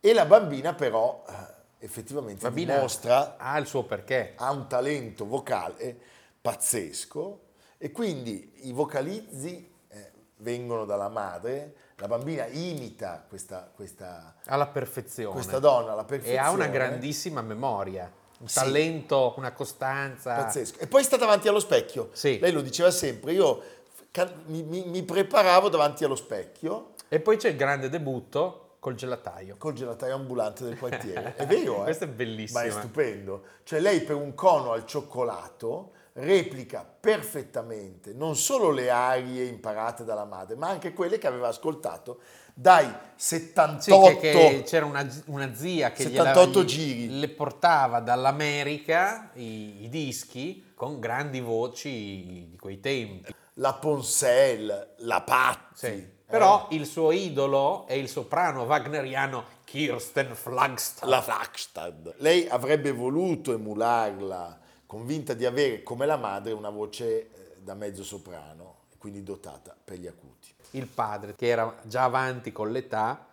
E 0.00 0.12
la 0.12 0.24
bambina 0.26 0.74
però 0.74 1.24
eh, 1.28 1.84
effettivamente 1.84 2.42
Bambina 2.42 2.74
dimostra 2.74 3.36
ha 3.38 3.56
il 3.58 3.66
suo 3.66 3.84
perché. 3.84 4.32
ha 4.36 4.50
un 4.50 4.66
talento 4.66 5.24
vocale 5.26 6.14
pazzesco 6.50 7.40
e 7.78 7.90
quindi 7.92 8.52
i 8.68 8.72
vocalizzi 8.72 9.70
eh, 9.88 10.10
vengono 10.38 10.84
dalla 10.84 11.08
madre, 11.08 11.74
la 11.96 12.06
bambina 12.08 12.46
imita 12.46 13.24
questa, 13.28 13.70
questa, 13.74 14.34
Alla 14.46 14.66
perfezione. 14.66 15.32
questa 15.34 15.58
donna 15.58 15.92
alla 15.92 16.02
e 16.02 16.06
perfezione. 16.06 16.38
ha 16.38 16.50
una 16.50 16.66
grandissima 16.68 17.42
memoria, 17.42 18.10
un 18.38 18.48
Sì. 18.48 18.54
talento, 18.54 19.34
una 19.38 19.52
costanza. 19.52 20.34
Pazzesco. 20.36 20.78
E 20.80 20.86
poi 20.86 21.02
sta 21.04 21.16
davanti 21.16 21.48
allo 21.48 21.60
specchio. 21.60 22.10
Sì. 22.12 22.38
Lei 22.38 22.52
lo 22.52 22.60
diceva 22.62 22.90
sempre, 22.90 23.32
io 23.32 23.62
mi, 24.46 24.62
mi- 24.62 24.84
mi 24.86 25.02
preparavo 25.02 25.68
davanti 25.68 26.02
allo 26.04 26.16
specchio 26.16 26.92
E 27.08 27.20
poi 27.20 27.36
c'è 27.36 27.50
il 27.50 27.56
grande 27.56 27.88
debutto 27.90 28.76
col 28.78 28.94
gelataio. 28.94 29.56
col 29.58 29.74
gelataio 29.74 30.14
ambulante 30.14 30.64
del 30.64 30.76
quartiere. 30.78 31.34
È 31.36 31.44
vero, 31.46 31.80
eh? 31.80 31.84
Questa 31.84 32.04
è 32.04 32.08
bellissima. 32.08 32.60
Ma 32.60 32.66
è 32.66 32.70
stupendo. 32.70 33.42
Cioè 33.64 33.80
lei 33.80 34.00
per 34.02 34.16
un 34.16 34.34
cono 34.34 34.72
al 34.72 34.86
cioccolato 34.86 35.92
replica 36.18 36.84
perfettamente 36.98 38.12
non 38.14 38.36
solo 38.36 38.70
le 38.70 38.90
arie 38.90 39.44
imparate 39.44 40.04
dalla 40.04 40.24
madre, 40.24 40.56
ma 40.56 40.68
anche 40.68 40.92
quelle 40.92 41.18
che 41.18 41.26
aveva 41.26 41.48
ascoltato 41.48 42.20
dai 42.54 42.90
78 43.16 44.08
Sì, 44.08 44.16
che, 44.16 44.30
che 44.32 44.62
c'era 44.64 44.86
una, 44.86 45.06
una 45.26 45.54
zia 45.54 45.92
che 45.92 46.04
gliela- 46.06 46.32
78 46.32 46.62
gli- 46.62 46.64
giri. 46.66 47.18
le 47.18 47.28
portava 47.28 48.00
dall'America 48.00 49.30
i, 49.34 49.84
i 49.84 49.88
dischi 49.90 50.72
con 50.74 50.98
grandi 50.98 51.40
voci 51.40 51.90
di 52.50 52.56
quei 52.58 52.80
tempi. 52.80 53.34
la 53.54 53.74
Ponselle, 53.74 54.94
la 54.98 55.20
Patti. 55.20 55.74
Sì. 55.74 55.86
eh, 55.86 56.10
Però 56.26 56.68
il 56.70 56.86
suo 56.86 57.10
idolo 57.12 57.86
è 57.86 57.92
il 57.92 58.08
soprano 58.08 58.62
wagneriano 58.64 59.44
Kirsten 59.64 60.34
Flagstad. 60.34 61.08
la 61.08 61.20
Flagstad. 61.20 62.14
Lei 62.18 62.46
avrebbe 62.48 62.90
voluto 62.92 63.52
emularla, 63.52 64.58
convinta 64.86 65.34
di 65.34 65.44
avere 65.44 65.82
come 65.82 66.06
la 66.06 66.16
madre 66.16 66.52
una 66.52 66.70
voce 66.70 67.06
eh, 67.20 67.28
da 67.58 67.74
mezzo 67.74 68.04
soprano, 68.04 68.74
quindi 68.98 69.22
dotata 69.22 69.74
per 69.84 69.98
gli 69.98 70.06
acuti. 70.06 70.54
il 70.72 70.86
padre, 70.86 71.34
che 71.34 71.46
era 71.48 71.74
già 71.84 72.04
avanti 72.04 72.52
con 72.52 72.70
l'età, 72.70 73.26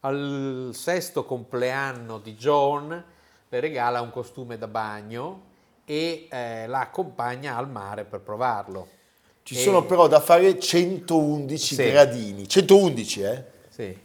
al 0.00 0.70
sesto 0.72 1.24
compleanno 1.24 2.18
di 2.18 2.34
Joan 2.34 3.04
le 3.48 3.60
regala 3.60 4.00
un 4.00 4.10
costume 4.10 4.56
da 4.58 4.66
bagno 4.68 5.48
e 5.84 6.26
eh, 6.30 6.66
la 6.66 6.80
accompagna 6.80 7.56
al 7.56 7.68
mare 7.68 8.04
per 8.04 8.20
provarlo. 8.20 8.88
Ci 9.42 9.56
E- 9.56 9.58
sono 9.58 9.84
però 9.84 10.06
da 10.06 10.20
fare 10.20 10.58
111 10.58 11.74
Sì. 11.74 11.84
gradini, 11.90 12.48
111 12.48 13.22
eh? 13.22 13.44
Sì. 13.68 13.98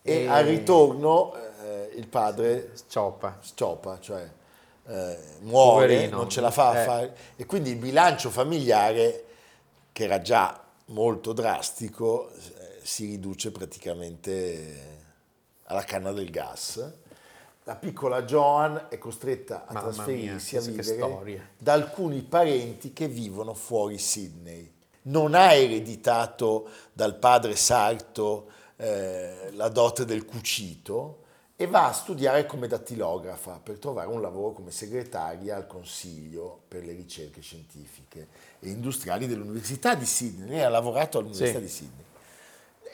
E, 0.00 0.26
al 0.26 0.44
ritorno 0.44 1.34
eh, 1.62 1.92
il 1.96 2.06
padre 2.08 2.72
Cioppa. 2.88 3.36
stoppa, 3.40 3.98
cioè 4.00 4.26
eh, 4.88 5.18
muore, 5.40 5.86
Poverino. 5.86 6.16
non 6.16 6.30
ce 6.30 6.40
la 6.40 6.50
fa 6.50 6.70
a 6.70 6.80
Eh. 6.80 6.84
fare 6.84 7.16
e 7.36 7.44
quindi 7.46 7.70
il 7.70 7.76
bilancio 7.76 8.30
familiare, 8.30 9.24
che 9.92 10.04
era 10.04 10.20
già 10.20 10.64
molto 10.86 11.32
drastico, 11.32 12.30
eh, 12.30 12.80
si 12.82 13.04
riduce 13.06 13.50
praticamente 13.50 14.96
alla 15.64 15.84
canna 15.84 16.12
del 16.12 16.30
gas. 16.30 16.92
La 17.64 17.76
piccola 17.76 18.22
Joan 18.22 18.86
è 18.88 18.96
costretta 18.96 19.66
a 19.66 19.74
Mamma 19.74 19.92
trasferirsi 19.92 20.56
mia, 20.56 20.64
a 20.64 20.66
vivere 21.20 21.48
da 21.58 21.74
alcuni 21.74 22.22
parenti 22.22 22.94
che 22.94 23.08
vivono 23.08 23.52
fuori 23.52 23.98
Sydney. 23.98 24.72
Non 25.02 25.34
ha 25.34 25.52
ereditato 25.52 26.68
dal 26.94 27.16
padre 27.16 27.56
sarto 27.56 28.50
eh, 28.76 29.50
la 29.52 29.68
dote 29.68 30.06
del 30.06 30.24
cucito 30.24 31.24
e 31.60 31.66
va 31.66 31.88
a 31.88 31.92
studiare 31.92 32.46
come 32.46 32.68
dattilografa 32.68 33.58
per 33.60 33.78
trovare 33.78 34.06
un 34.06 34.20
lavoro 34.20 34.52
come 34.52 34.70
segretaria 34.70 35.56
al 35.56 35.66
Consiglio 35.66 36.60
per 36.68 36.84
le 36.84 36.92
ricerche 36.92 37.40
scientifiche 37.40 38.28
e 38.60 38.68
industriali 38.68 39.26
dell'Università 39.26 39.96
di 39.96 40.06
Sydney. 40.06 40.50
Lei 40.50 40.62
ha 40.62 40.68
lavorato 40.68 41.18
all'Università 41.18 41.58
Sì. 41.58 41.64
di 41.64 41.68
Sydney. 41.68 42.04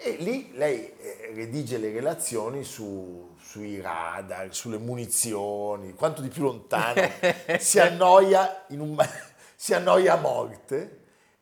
E 0.03 0.17
lì 0.23 0.53
lei 0.55 0.91
eh, 0.97 1.33
redige 1.35 1.77
le 1.77 1.93
relazioni 1.93 2.65
su- 2.65 3.35
sui 3.39 3.83
radar, 3.83 4.55
sulle 4.55 4.79
munizioni, 4.79 5.93
quanto 5.93 6.23
di 6.23 6.29
più 6.31 6.45
lontano 6.45 7.03
si 7.61 7.79
annoia, 7.79 8.65
in 8.69 8.81
un, 8.81 8.97
si 9.55 9.75
annoia 9.75 10.15
a 10.15 10.21
morte 10.21 11.01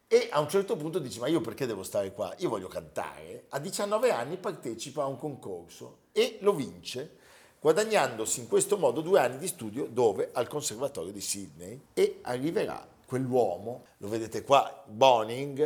e 0.08 0.26
a 0.32 0.40
un 0.40 0.48
certo 0.48 0.74
punto 0.76 0.98
dice 0.98 1.20
ma 1.20 1.28
io 1.28 1.40
perché 1.40 1.66
devo 1.66 1.84
stare 1.84 2.12
qua? 2.12 2.34
Io 2.38 2.48
voglio 2.48 2.66
cantare. 2.66 3.44
A 3.50 3.60
19 3.60 4.10
anni 4.10 4.36
partecipa 4.38 5.04
a 5.04 5.06
un 5.06 5.16
concorso 5.16 5.98
e 6.12 6.38
lo 6.40 6.52
vince 6.52 7.20
guadagnandosi 7.60 8.40
in 8.40 8.48
questo 8.48 8.76
modo 8.76 9.00
due 9.00 9.20
anni 9.20 9.38
di 9.38 9.46
studio 9.46 9.86
dove? 9.86 10.30
Al 10.32 10.48
Conservatorio 10.48 11.12
di 11.12 11.20
Sydney 11.20 11.80
e 11.94 12.18
arriverà 12.22 12.84
quell'uomo, 13.06 13.84
lo 13.98 14.08
vedete 14.08 14.42
qua, 14.42 14.82
Boning, 14.86 15.60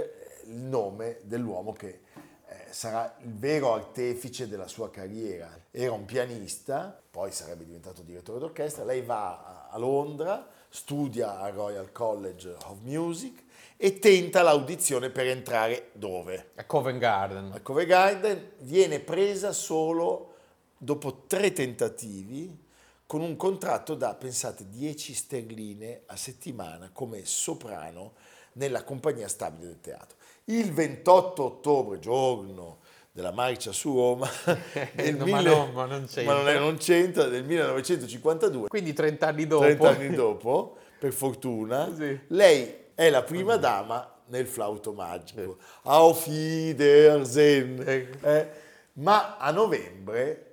il 0.44 0.56
nome 0.56 1.20
dell'uomo 1.22 1.72
che 1.72 2.00
eh, 2.48 2.66
sarà 2.70 3.16
il 3.22 3.32
vero 3.32 3.72
artefice 3.72 4.46
della 4.46 4.68
sua 4.68 4.90
carriera. 4.90 5.48
Era 5.70 5.92
un 5.92 6.04
pianista, 6.04 7.00
poi 7.10 7.32
sarebbe 7.32 7.64
diventato 7.64 8.02
direttore 8.02 8.40
d'orchestra, 8.40 8.84
lei 8.84 9.00
va 9.02 9.30
a- 9.44 9.68
a 9.70 9.78
Londra, 9.78 10.46
studia 10.68 11.38
al 11.40 11.52
Royal 11.52 11.90
College 11.92 12.56
of 12.66 12.78
Music 12.82 13.42
e 13.78 13.98
tenta 13.98 14.42
l'audizione 14.42 15.08
per 15.10 15.26
entrare 15.28 15.90
dove? 15.92 16.50
A 16.56 16.64
Covent 16.64 16.98
Garden. 16.98 17.52
Al 17.52 17.62
Covent 17.62 17.88
Garden 17.88 18.52
viene 18.58 19.00
presa 19.00 19.52
solo 19.52 20.34
dopo 20.78 21.24
tre 21.26 21.52
tentativi 21.52 22.64
con 23.06 23.20
un 23.20 23.36
contratto 23.36 23.94
da, 23.94 24.14
pensate, 24.14 24.68
10 24.68 25.14
sterline 25.14 26.02
a 26.06 26.16
settimana 26.16 26.90
come 26.92 27.24
soprano 27.24 28.14
nella 28.54 28.82
compagnia 28.84 29.28
stabile 29.28 29.66
del 29.66 29.80
teatro. 29.80 30.16
Il 30.46 30.72
28 30.72 31.44
ottobre, 31.44 31.98
giorno 31.98 32.78
della 33.12 33.30
marcia 33.32 33.72
su 33.72 33.94
Roma, 33.94 34.28
del 34.94 35.16
No, 35.16 35.26
ma 35.26 35.36
mille- 35.36 35.48
no, 35.50 35.66
ma 35.72 35.86
non 35.86 36.06
c'entra. 36.06 36.34
ma 36.34 36.38
non 36.40 36.48
è- 36.48 36.58
non 36.58 36.76
c'entra, 36.76 37.24
del 37.24 37.44
1952, 37.44 38.68
Quindi 38.68 38.92
30 38.92 39.26
anni 39.26 39.46
dopo. 39.46 39.64
30 39.64 39.88
anni 39.88 40.10
dopo, 40.14 40.76
per 40.98 41.12
fortuna, 41.12 41.94
Sì. 41.94 42.18
lei 42.28 42.74
è 42.94 43.08
la 43.10 43.22
prima 43.22 43.56
dama 43.56 44.10
nel 44.26 44.46
flauto 44.46 44.92
magico. 44.92 45.58
Auf 45.82 46.26
Wiedersehen. 46.26 47.82
Eh, 48.22 48.50
ma 48.94 49.36
a 49.36 49.50
novembre 49.50 50.45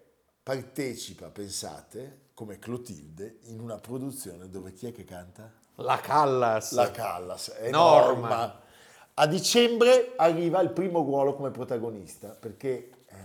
partecipa, 0.44 1.30
pensate, 1.30 2.32
come 2.34 2.60
Clotilde, 2.60 3.38
in 3.44 3.62
una 3.62 3.78
produzione 3.78 4.50
dove 4.50 4.74
chi 4.74 4.88
è 4.88 4.92
che 4.92 5.06
canta? 5.06 5.52
La 5.76 6.00
Callas. 6.00 6.74
La 6.74 6.92
Callas. 6.92 7.50
È 7.50 7.70
Norma. 7.70 8.28
Norma. 8.28 8.62
A 9.16 9.28
dicembre 9.28 10.14
arriva 10.18 10.60
il 10.60 10.72
primo 10.72 11.00
ruolo 11.00 11.34
come 11.34 11.52
protagonista, 11.52 12.30
perché 12.30 12.90
eh, 13.08 13.16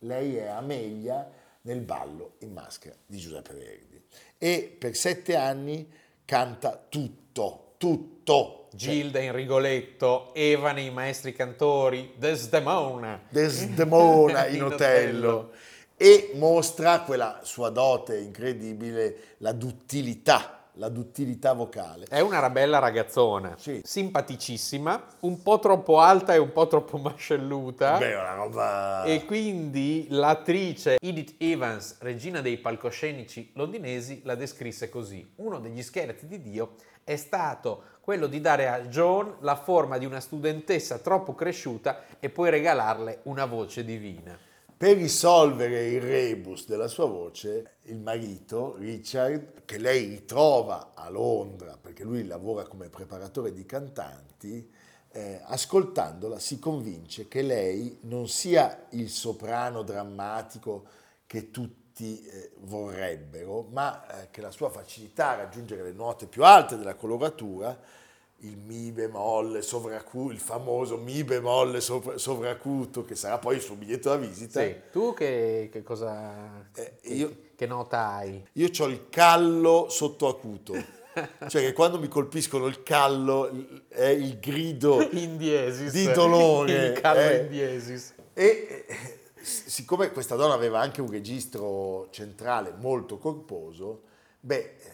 lei 0.00 0.36
è 0.36 0.46
Amelia 0.46 1.28
nel 1.62 1.80
ballo 1.80 2.34
in 2.40 2.52
maschera 2.52 2.94
di 3.04 3.18
Giuseppe 3.18 3.54
Verdi. 3.54 4.02
E 4.38 4.76
per 4.78 4.94
sette 4.94 5.34
anni 5.36 5.90
canta 6.24 6.86
tutto, 6.88 7.74
tutto. 7.76 8.68
Gilda 8.74 9.20
in 9.20 9.32
Rigoletto, 9.32 10.34
Eva 10.34 10.72
nei 10.72 10.90
Maestri 10.90 11.32
Cantori, 11.32 12.14
Desdemona. 12.16 13.22
Desdemona 13.28 14.46
in 14.48 14.64
Otello. 14.64 15.52
E 15.96 16.32
mostra 16.34 17.00
quella 17.00 17.40
sua 17.42 17.70
dote 17.70 18.18
incredibile, 18.18 19.16
la 19.38 19.52
duttilità 19.52 20.54
la 20.78 20.88
duttilità 20.88 21.52
vocale. 21.52 22.06
È 22.08 22.20
una 22.20 22.50
bella 22.50 22.78
ragazzona, 22.78 23.54
Sì. 23.56 23.80
simpaticissima, 23.84 25.04
un 25.20 25.42
po' 25.42 25.58
troppo 25.58 26.00
alta 26.00 26.34
e 26.34 26.38
un 26.38 26.52
po' 26.52 26.66
troppo 26.66 26.96
mascelluta. 26.98 27.98
Beh, 27.98 28.14
una 28.14 28.34
roba... 28.34 29.04
E 29.04 29.24
quindi 29.24 30.06
l'attrice 30.10 30.96
Edith 31.00 31.34
Evans, 31.38 31.98
regina 32.00 32.40
dei 32.40 32.58
palcoscenici 32.58 33.52
londinesi, 33.54 34.22
la 34.24 34.34
descrisse 34.34 34.88
così. 34.88 35.24
Uno 35.36 35.60
degli 35.60 35.82
scheletri 35.82 36.26
di 36.26 36.40
Dio 36.40 36.74
è 37.04 37.16
stato 37.16 37.82
quello 38.00 38.26
di 38.26 38.40
dare 38.40 38.68
a 38.68 38.80
Joan 38.80 39.36
la 39.40 39.56
forma 39.56 39.98
di 39.98 40.06
una 40.06 40.20
studentessa 40.20 40.98
troppo 40.98 41.34
cresciuta 41.34 42.02
e 42.18 42.30
poi 42.30 42.50
regalarle 42.50 43.20
una 43.24 43.44
voce 43.44 43.84
divina. 43.84 44.36
Per 44.84 44.98
risolvere 44.98 45.86
il 45.86 46.02
rebus 46.02 46.66
della 46.66 46.88
sua 46.88 47.06
voce, 47.06 47.76
il 47.84 47.98
marito, 47.98 48.76
Richard, 48.76 49.64
che 49.64 49.78
lei 49.78 50.06
ritrova 50.08 50.92
a 50.92 51.08
Londra, 51.08 51.78
perché 51.80 52.04
lui 52.04 52.26
lavora 52.26 52.66
come 52.66 52.90
preparatore 52.90 53.54
di 53.54 53.64
cantanti, 53.64 54.70
eh, 55.10 55.40
ascoltandola 55.42 56.38
si 56.38 56.58
convince 56.58 57.28
che 57.28 57.40
lei 57.40 58.00
non 58.02 58.28
sia 58.28 58.84
il 58.90 59.08
soprano 59.08 59.80
drammatico 59.80 60.84
che 61.26 61.50
tutti 61.50 62.22
eh, 62.22 62.52
vorrebbero, 62.58 63.66
ma 63.70 64.06
eh, 64.06 64.30
che 64.30 64.42
la 64.42 64.50
sua 64.50 64.68
facilità 64.68 65.30
a 65.30 65.36
raggiungere 65.36 65.82
le 65.82 65.92
note 65.92 66.26
più 66.26 66.44
alte 66.44 66.76
della 66.76 66.94
coloratura 66.94 68.02
il 68.44 68.56
mi 68.58 68.92
bemolle 68.92 69.62
sovracuto, 69.62 70.32
il 70.32 70.38
famoso 70.38 70.98
mi 70.98 71.24
bemolle 71.24 71.80
sovra- 71.80 72.18
sovracuto 72.18 73.04
che 73.04 73.14
sarà 73.14 73.38
poi 73.38 73.56
il 73.56 73.62
suo 73.62 73.74
biglietto 73.74 74.10
da 74.10 74.16
visita. 74.16 74.60
Sì, 74.60 74.74
tu 74.92 75.14
che, 75.14 75.68
che 75.72 75.82
cosa... 75.82 76.66
Eh, 76.74 76.96
che, 77.00 77.08
io- 77.14 77.36
che 77.56 77.66
nota 77.66 78.14
hai? 78.14 78.44
Io 78.52 78.68
ho 78.78 78.86
il 78.86 79.08
callo 79.08 79.88
sotto 79.88 80.28
acuto, 80.28 80.74
cioè 81.48 81.62
che 81.62 81.72
quando 81.72 81.98
mi 81.98 82.08
colpiscono 82.08 82.66
il 82.66 82.82
callo 82.82 83.50
è 83.88 84.06
il 84.06 84.38
grido 84.38 85.08
In 85.12 85.36
diesis. 85.36 85.92
di 85.92 86.10
dolore. 86.12 86.88
Il 86.88 87.00
callo 87.00 87.20
eh. 87.20 87.36
in 87.38 87.48
diesis. 87.48 88.14
E 88.34 88.84
eh, 88.86 89.22
siccome 89.40 90.10
questa 90.10 90.36
donna 90.36 90.54
aveva 90.54 90.80
anche 90.80 91.00
un 91.00 91.10
registro 91.10 92.08
centrale 92.10 92.74
molto 92.76 93.18
corposo, 93.18 94.02
beh, 94.40 94.56
eh, 94.56 94.93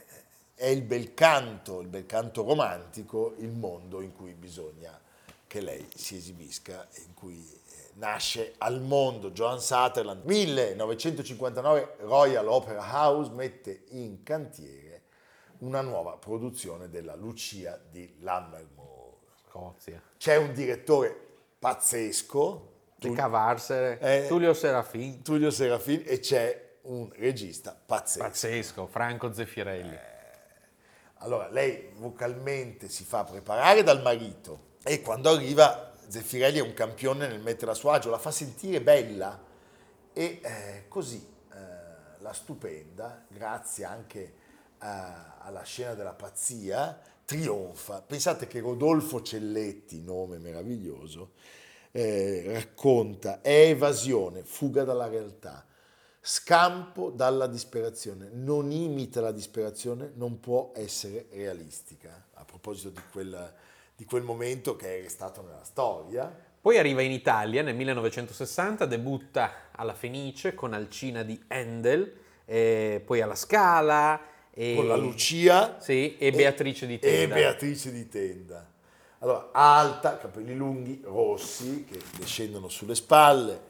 è 0.61 0.67
il 0.67 0.83
bel 0.83 1.15
canto, 1.15 1.81
il 1.81 1.89
bel 1.89 2.05
canto 2.05 2.45
romantico, 2.45 3.35
il 3.39 3.49
mondo 3.49 4.03
in 4.03 4.13
cui 4.13 4.35
bisogna 4.35 5.01
che 5.47 5.63
lei 5.63 5.89
si 5.95 6.17
esibisca, 6.17 6.87
in 7.07 7.15
cui 7.15 7.39
eh, 7.39 7.93
nasce 7.95 8.57
al 8.59 8.83
mondo 8.83 9.31
Joan 9.31 9.59
Sutherland. 9.59 10.23
1959 10.23 11.95
Royal 12.01 12.47
Opera 12.47 12.83
House 12.83 13.31
mette 13.31 13.85
in 13.93 14.23
cantiere 14.23 15.05
una 15.61 15.81
nuova 15.81 16.19
produzione 16.19 16.91
della 16.91 17.15
Lucia 17.15 17.81
di 17.91 18.17
Lammermoor. 18.19 19.15
Scozia. 19.49 20.03
C'è 20.19 20.37
un 20.37 20.53
direttore 20.53 21.29
pazzesco, 21.59 22.73
Di 22.97 23.11
cavarsene. 23.13 23.99
Eh, 23.99 24.27
Tullio 24.29 24.53
Serafin. 24.53 25.23
Tullio 25.23 25.51
Serafin, 25.51 26.03
e 26.05 26.19
c'è 26.19 26.77
un 26.83 27.09
regista 27.15 27.75
pazzesco. 27.75 28.25
Pazzesco, 28.27 28.87
Franco 28.87 29.33
Zeffirelli. 29.33 30.19
Allora, 31.23 31.49
lei 31.49 31.91
vocalmente 31.97 32.89
si 32.89 33.05
fa 33.05 33.25
preparare 33.25 33.83
dal 33.83 34.01
marito 34.01 34.69
e 34.83 35.03
quando 35.03 35.29
arriva 35.29 35.93
Zeffirelli 36.09 36.59
è 36.59 36.63
un 36.63 36.73
campione 36.73 37.29
nel 37.29 37.41
mettere 37.41 37.71
a 37.71 37.75
suo 37.75 37.91
agio, 37.91 38.09
la 38.09 38.19
fa 38.19 38.31
sentire 38.31 38.81
bella 38.81 39.39
e 40.15 40.41
eh, 40.43 40.85
così 40.89 41.23
eh, 41.53 41.57
la 42.21 42.33
stupenda, 42.33 43.27
grazie 43.29 43.85
anche 43.85 44.21
eh, 44.21 44.87
alla 45.41 45.63
scena 45.63 45.93
della 45.93 46.15
pazzia, 46.15 46.99
trionfa. 47.27 48.01
Pensate 48.01 48.47
che 48.47 48.61
Rodolfo 48.61 49.21
Celletti, 49.21 50.03
nome 50.03 50.39
meraviglioso, 50.39 51.33
eh, 51.93 52.45
racconta 52.47 53.43
è 53.43 53.67
evasione, 53.69 54.43
fuga 54.43 54.85
dalla 54.85 55.07
realtà, 55.07 55.67
scampo 56.21 57.11
dalla 57.11 57.47
disperazione, 57.47 58.29
non 58.33 58.71
imita 58.71 59.21
la 59.21 59.33
disperazione, 59.33 60.13
non 60.15 60.39
può 60.41 60.73
essere 60.75 61.27
realistica. 61.33 62.29
A 62.35 62.45
proposito 62.45 62.91
di 62.91 63.01
quel, 63.11 63.53
di 63.97 64.05
quel 64.05 64.23
momento 64.23 64.77
che 64.77 64.99
è 64.99 65.03
restato 65.03 65.43
nella 65.43 65.65
storia, 65.65 66.49
Poi 66.61 66.77
arriva 66.77 67.01
in 67.01 67.11
Italia 67.11 67.63
nel 67.63 67.75
1960, 67.75 68.85
debutta 68.85 69.71
alla 69.71 69.95
Fenice 69.95 70.55
con 70.55 70.75
Alcina 70.75 71.23
di 71.23 71.43
Handel, 71.49 72.13
e 72.45 73.03
poi 73.05 73.23
alla 73.23 73.35
Scala. 73.35 74.21
E... 74.53 74.75
con 74.75 74.89
la 74.89 74.97
Lucia 74.97 75.81
Sì, 75.81 76.19
e 76.19 76.33
Beatrice 76.33 76.87
di 76.87 76.99
Tenda. 76.99 77.35
E 77.35 77.39
Beatrice 77.39 77.91
di 77.91 78.09
Tenda. 78.09 78.69
Allora, 79.21 79.49
alta, 79.53 80.19
capelli 80.19 80.55
lunghi, 80.55 81.01
rossi, 81.05 81.85
che 81.85 81.99
le 82.19 82.27
scendono 82.27 82.69
sulle 82.69 82.95
spalle, 82.95 83.61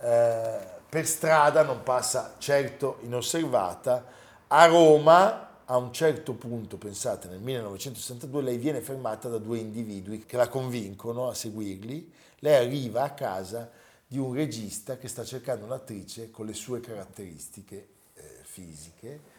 eh, 0.00 0.58
per 0.88 1.06
strada 1.06 1.62
non 1.62 1.82
passa 1.82 2.36
certo 2.38 2.98
inosservata. 3.02 4.04
A 4.48 4.66
Roma, 4.66 5.64
a 5.64 5.76
un 5.76 5.92
certo 5.92 6.34
punto, 6.34 6.76
pensate, 6.76 7.28
nel 7.28 7.40
1962, 7.40 8.42
lei 8.42 8.56
viene 8.56 8.80
fermata 8.80 9.28
da 9.28 9.38
due 9.38 9.58
individui 9.58 10.24
che 10.24 10.36
la 10.36 10.48
convincono 10.48 11.28
a 11.28 11.34
seguirli. 11.34 12.12
Lei 12.40 12.64
arriva 12.64 13.02
a 13.02 13.10
casa 13.10 13.70
di 14.06 14.18
un 14.18 14.34
regista 14.34 14.96
che 14.96 15.08
sta 15.08 15.24
cercando 15.24 15.64
un'attrice 15.64 16.30
con 16.30 16.46
le 16.46 16.54
sue 16.54 16.80
caratteristiche 16.80 17.88
eh, 18.14 18.22
fisiche. 18.42 19.34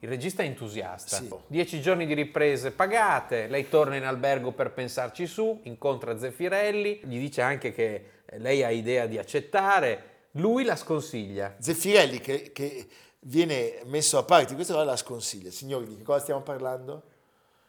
Il 0.00 0.08
regista 0.08 0.42
è 0.42 0.46
entusiasta. 0.46 1.18
Sì. 1.18 1.30
Dieci 1.46 1.80
giorni 1.80 2.06
di 2.06 2.14
riprese 2.14 2.72
pagate, 2.72 3.46
lei 3.46 3.68
torna 3.68 3.96
in 3.96 4.04
albergo 4.04 4.50
per 4.50 4.72
pensarci 4.72 5.26
su, 5.26 5.60
incontra 5.64 6.18
Zeffirelli, 6.18 7.02
gli 7.04 7.18
dice 7.18 7.42
anche 7.42 7.72
che 7.72 8.04
lei 8.38 8.64
ha 8.64 8.70
idea 8.70 9.06
di 9.06 9.18
accettare, 9.18 10.09
lui 10.32 10.64
la 10.64 10.76
sconsiglia. 10.76 11.56
Zeffirelli 11.58 12.20
che, 12.20 12.52
che 12.52 12.86
viene 13.20 13.80
messo 13.86 14.18
a 14.18 14.22
parte, 14.22 14.54
questa 14.54 14.72
cosa 14.72 14.84
la 14.84 14.96
sconsiglia. 14.96 15.50
Signori, 15.50 15.86
di 15.86 15.96
che 15.96 16.02
cosa 16.02 16.20
stiamo 16.20 16.42
parlando? 16.42 17.02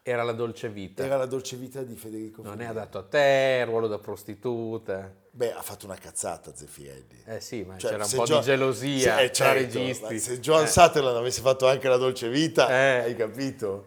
Era 0.04 0.24
la 0.24 0.32
dolce 0.32 0.70
vita. 0.70 1.04
Era 1.04 1.16
la 1.18 1.26
dolce 1.28 1.56
vita 1.58 1.84
di 1.84 1.96
Federico 1.96 2.42
Non 2.42 2.54
è 2.54 2.56
Fellini. 2.66 2.72
adatto 2.72 2.98
a 2.98 3.04
te, 3.04 3.64
ruolo 3.66 3.88
da 3.88 4.00
prostituta. 4.00 5.14
Beh, 5.34 5.54
ha 5.54 5.62
fatto 5.62 5.86
una 5.86 5.96
cazzata 5.96 6.52
Zeffirelli. 6.56 7.24
Eh 7.26 7.40
sì, 7.40 7.64
ma 7.64 7.78
Cioè, 7.78 7.92
c'era 7.92 8.06
un 8.06 8.12
po' 8.16 8.24
Gio- 8.26 8.38
di 8.40 8.44
gelosia 8.46 9.16
se- 9.18 9.22
eh, 9.24 9.30
tra 9.30 9.46
certo, 9.46 9.60
registi. 9.78 10.04
ma 10.14 10.20
Se 10.20 10.40
Joan 10.40 10.64
Eh. 10.64 10.68
Sutherland 10.68 11.18
avesse 11.18 11.42
fatto 11.42 11.68
anche 11.68 11.88
la 11.88 11.98
dolce 11.98 12.30
vita, 12.30 12.68
Eh. 12.70 13.00
hai 13.04 13.16
capito? 13.16 13.86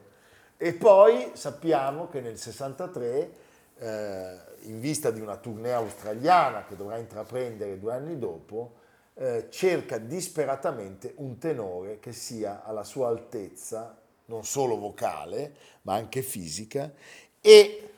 E 0.56 0.72
poi 0.72 1.32
sappiamo 1.34 2.08
che 2.08 2.20
nel 2.20 2.38
63, 2.38 3.30
eh, 3.78 4.36
in 4.64 4.80
vista 4.80 5.10
di 5.10 5.20
una 5.20 5.36
tournée 5.36 5.72
australiana 5.72 6.64
che 6.64 6.76
dovrà 6.76 6.98
intraprendere 6.98 7.78
due 7.78 7.92
anni 7.92 8.18
dopo, 8.18 8.82
eh, 9.14 9.46
cerca 9.50 9.98
disperatamente 9.98 11.14
un 11.16 11.38
tenore 11.38 12.00
che 12.00 12.12
sia 12.12 12.64
alla 12.64 12.84
sua 12.84 13.08
altezza, 13.08 14.00
non 14.26 14.44
solo 14.44 14.78
vocale, 14.78 15.54
ma 15.82 15.94
anche 15.94 16.22
fisica, 16.22 16.92
e 17.40 17.88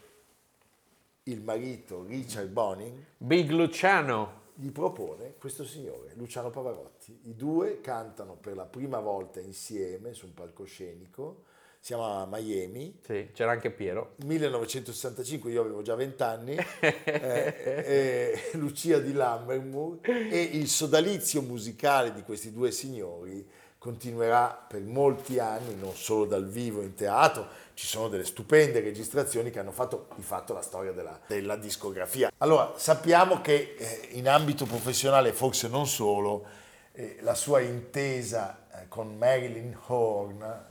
il 1.25 1.41
marito 1.43 2.05
Richard 2.05 2.49
Boning 2.49 3.05
Big 3.17 3.51
Luciano, 3.51 4.45
gli 4.55 4.71
propone 4.71 5.35
questo 5.39 5.65
signore, 5.65 6.13
Luciano 6.15 6.51
Pavarotti. 6.51 7.21
I 7.25 7.35
due 7.35 7.81
cantano 7.81 8.37
per 8.37 8.57
la 8.57 8.65
prima 8.65 9.01
volta 9.01 9.41
insieme 9.41 10.15
su 10.15 10.27
un 10.27 10.35
palcoscenico, 10.35 11.43
siamo 11.87 12.21
a 12.21 12.27
Miami, 12.29 12.99
sì, 13.01 13.29
c'era 13.33 13.53
anche 13.53 13.71
Piero. 13.71 14.15
1965, 14.25 15.53
io 15.53 15.61
avevo 15.61 15.83
già 15.83 15.95
20 15.95 16.23
anni, 16.25 16.57
eh, 16.81 16.95
eh, 17.05 18.51
Lucia 18.59 18.99
di 18.99 19.13
Lammermoor 19.13 19.99
e 20.03 20.51
il 20.55 20.67
sodalizio 20.67 21.43
musicale 21.43 22.13
di 22.13 22.25
questi 22.25 22.53
due 22.53 22.73
signori 22.73 23.49
continuerà 23.79 24.49
per 24.49 24.81
molti 24.81 25.39
anni, 25.39 25.77
non 25.77 25.95
solo 25.95 26.25
dal 26.25 26.49
vivo 26.49 26.83
in 26.83 26.95
teatro, 26.95 27.47
ci 27.75 27.87
sono 27.87 28.09
delle 28.09 28.25
stupende 28.25 28.81
registrazioni 28.81 29.51
che 29.51 29.61
hanno 29.61 29.71
fatto 29.71 30.09
di 30.17 30.23
fatto 30.23 30.53
la 30.53 30.63
storia 30.63 30.91
della, 30.91 31.21
della 31.29 31.55
discografia. 31.55 32.33
Allora, 32.39 32.73
sappiamo 32.75 33.41
che 33.41 33.77
eh, 33.79 34.09
in 34.15 34.29
ambito 34.29 34.65
professionale, 34.65 35.33
forse 35.33 35.69
non 35.69 35.87
solo, 35.87 36.47
eh, 36.91 37.19
la 37.21 37.35
sua 37.35 37.61
intesa 37.61 38.67
eh, 38.73 38.89
con 38.89 39.17
Marilyn 39.17 39.79
Horn, 39.87 40.65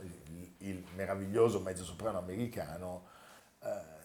il, 0.68 0.84
meraviglioso 0.94 1.60
mezzosoprano 1.60 2.18
americano, 2.18 3.14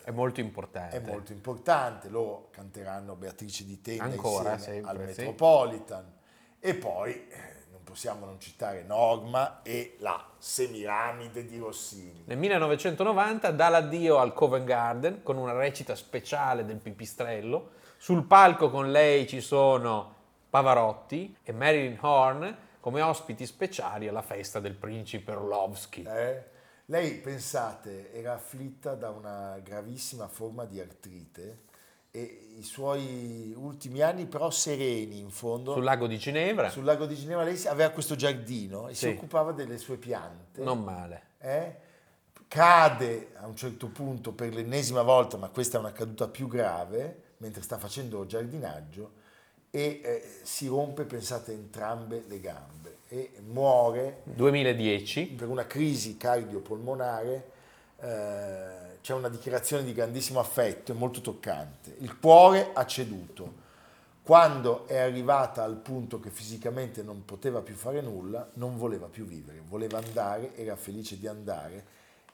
È 0.04 0.12
molto 0.12 0.40
importante. 0.40 0.98
è 0.98 1.00
molto 1.00 1.32
importante. 1.32 2.10
Loro 2.10 2.50
canteranno 2.52 3.16
Beatrice 3.16 3.66
di 3.66 3.82
Tenda 3.82 4.04
Ancora, 4.06 4.58
sempre, 4.58 4.90
al 4.90 4.98
sì. 4.98 5.04
Metropolitan. 5.04 6.14
E 6.60 6.76
poi 6.76 7.28
eh, 7.28 7.52
non 7.72 7.84
possiamo 7.84 8.26
non 8.26 8.40
citare 8.40 8.84
Norma 8.84 9.62
e 9.62 9.96
la 10.00 10.24
Semiramide 10.38 11.46
di 11.46 11.58
Rossini. 11.58 12.24
Nel 12.26 12.38
1990 12.38 13.52
dà 13.52 13.70
l'addio 13.70 14.18
al 14.18 14.34
Covent 14.34 14.66
Garden 14.66 15.24
con 15.24 15.38
una 15.38 15.54
recita 15.54 15.96
speciale 15.96 16.66
del 16.66 16.78
Pipistrello. 16.78 17.72
Sul 17.98 18.26
palco 18.26 18.72
con 18.72 18.92
lei 18.92 19.28
ci 19.28 19.42
sono 19.42 20.16
Pavarotti 20.50 21.38
e 21.44 21.52
Marilyn 21.52 21.98
Horn 22.02 22.58
come 22.82 23.02
ospiti 23.02 23.46
speciali 23.46 24.08
alla 24.08 24.24
festa 24.24 24.60
del 24.60 24.74
principe 24.74 25.32
Orlovsky. 25.32 26.04
Eh? 26.04 26.44
Lei, 26.92 27.14
pensate, 27.14 28.12
era 28.12 28.34
afflitta 28.34 28.96
da 28.96 29.12
una 29.12 29.58
gravissima 29.64 30.28
forma 30.28 30.66
di 30.66 30.78
artrite 30.82 31.60
e 32.12 32.56
i 32.58 32.64
suoi 32.64 33.54
ultimi 33.56 34.02
anni 34.02 34.26
però 34.26 34.50
sereni 34.50 35.18
in 35.20 35.30
fondo. 35.30 35.72
Sul 35.72 35.86
lago 35.86 36.06
di 36.06 36.18
Ginevra, 36.18 36.70
Sul 36.70 36.84
lago 36.84 37.06
di 37.06 37.16
Ginevra 37.16 37.46
lei 37.46 37.56
si- 37.56 37.70
aveva 37.70 37.92
questo 37.92 38.16
giardino 38.18 38.90
e 38.90 38.94
si 38.94 39.06
Sì. 39.06 39.12
occupava 39.14 39.54
delle 39.54 39.78
sue 39.78 39.96
piante. 39.96 40.62
non 40.64 40.84
male. 40.84 41.28
eh? 41.38 41.76
Cade 42.50 43.32
a 43.36 43.48
un 43.48 43.56
certo 43.56 43.88
punto 43.88 44.34
per 44.34 44.54
l'ennesima 44.54 45.02
volta, 45.02 45.38
ma 45.38 45.48
questa 45.48 45.78
è 45.78 45.80
una 45.80 45.94
caduta 45.94 46.28
più 46.28 46.50
grave, 46.50 47.36
mentre 47.38 47.62
sta 47.62 47.78
facendo 47.78 48.26
giardinaggio 48.26 49.14
e 49.72 50.02
eh, 50.04 50.40
si 50.44 50.68
rompe, 50.68 51.06
pensate, 51.06 51.54
entrambe 51.54 52.26
le 52.28 52.40
gambe 52.42 52.98
e 53.08 53.32
muore 53.48 54.22
2010, 54.26 55.28
per 55.28 55.48
una 55.48 55.66
crisi 55.66 56.18
cardiopolmonare. 56.18 57.50
eh, 58.00 58.90
c'è 59.02 59.14
una 59.14 59.30
dichiarazione 59.30 59.84
di 59.84 59.94
grandissimo 59.94 60.40
affetto, 60.40 60.92
è 60.92 60.96
molto 60.96 61.22
toccante. 61.22 61.96
Il 62.00 62.20
cuore 62.20 62.70
ha 62.74 62.86
ceduto. 62.86 63.70
Quando 64.22 64.88
è 64.88 64.98
arrivata 64.98 65.64
al 65.64 65.78
punto 65.78 66.20
che 66.20 66.30
fisicamente 66.30 67.02
non 67.02 67.26
poteva 67.26 67.62
più 67.62 67.74
fare 67.74 68.02
nulla, 68.02 68.48
non 68.54 68.78
voleva 68.78 69.08
più 69.08 69.26
vivere, 69.26 69.62
voleva 69.68 69.98
andare, 69.98 70.56
era 70.56 70.76
felice 70.76 71.18
di 71.18 71.26
andare 71.26 71.86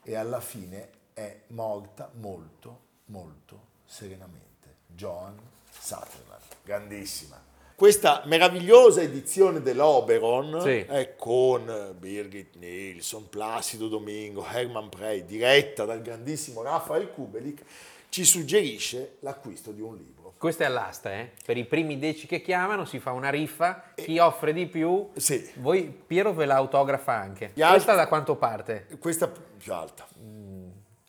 e 0.04 0.16
alla 0.16 0.42
fine 0.42 0.90
è 1.14 1.44
morta 1.48 2.12
molto, 2.16 2.80
molto 3.06 3.60
serenamente. 3.86 4.46
Joan 4.88 5.40
Sutherland, 5.72 6.27
grandissima. 6.72 7.42
Questa 7.76 8.24
meravigliosa 8.26 9.02
edizione 9.02 9.62
dell'Oberon 9.62 10.60
Sì. 10.62 10.80
è 10.80 11.16
con 11.16 11.96
Birgit 11.98 12.56
Nilsson, 12.58 13.30
Placido 13.30 13.88
Domingo, 13.88 14.46
Herman 14.46 14.90
Prey, 14.90 15.24
diretta 15.26 15.86
dal 15.86 16.02
grandissimo 16.02 16.62
Rafael 16.62 17.10
Kubelik, 17.12 17.62
ci 18.10 18.26
suggerisce 18.26 19.18
l'acquisto 19.22 19.72
di 19.72 19.82
un 19.82 19.96
libro. 19.96 20.16
questo 20.38 20.64
è 20.64 20.66
all'asta, 20.66 21.14
eh? 21.14 21.32
Per 21.46 21.56
i 21.58 21.66
primi 21.66 21.98
dieci 21.98 22.28
che 22.28 22.42
chiamano 22.42 22.84
si 22.86 23.00
fa 23.00 23.12
una 23.12 23.30
riffa, 23.30 23.92
chi 23.96 24.20
offre 24.20 24.54
di 24.54 24.66
più, 24.68 25.10
Sì. 25.16 25.50
voi 25.56 25.84
Piero 26.06 26.34
ve 26.34 26.46
la 26.46 26.56
autografa 26.56 27.14
anche. 27.14 27.52
Gli 27.54 27.64
Questa 27.64 27.96
da 27.96 28.08
quanto 28.08 28.36
parte? 28.36 28.88
Questa 29.00 29.28
più 29.58 29.74
alta. 29.74 30.06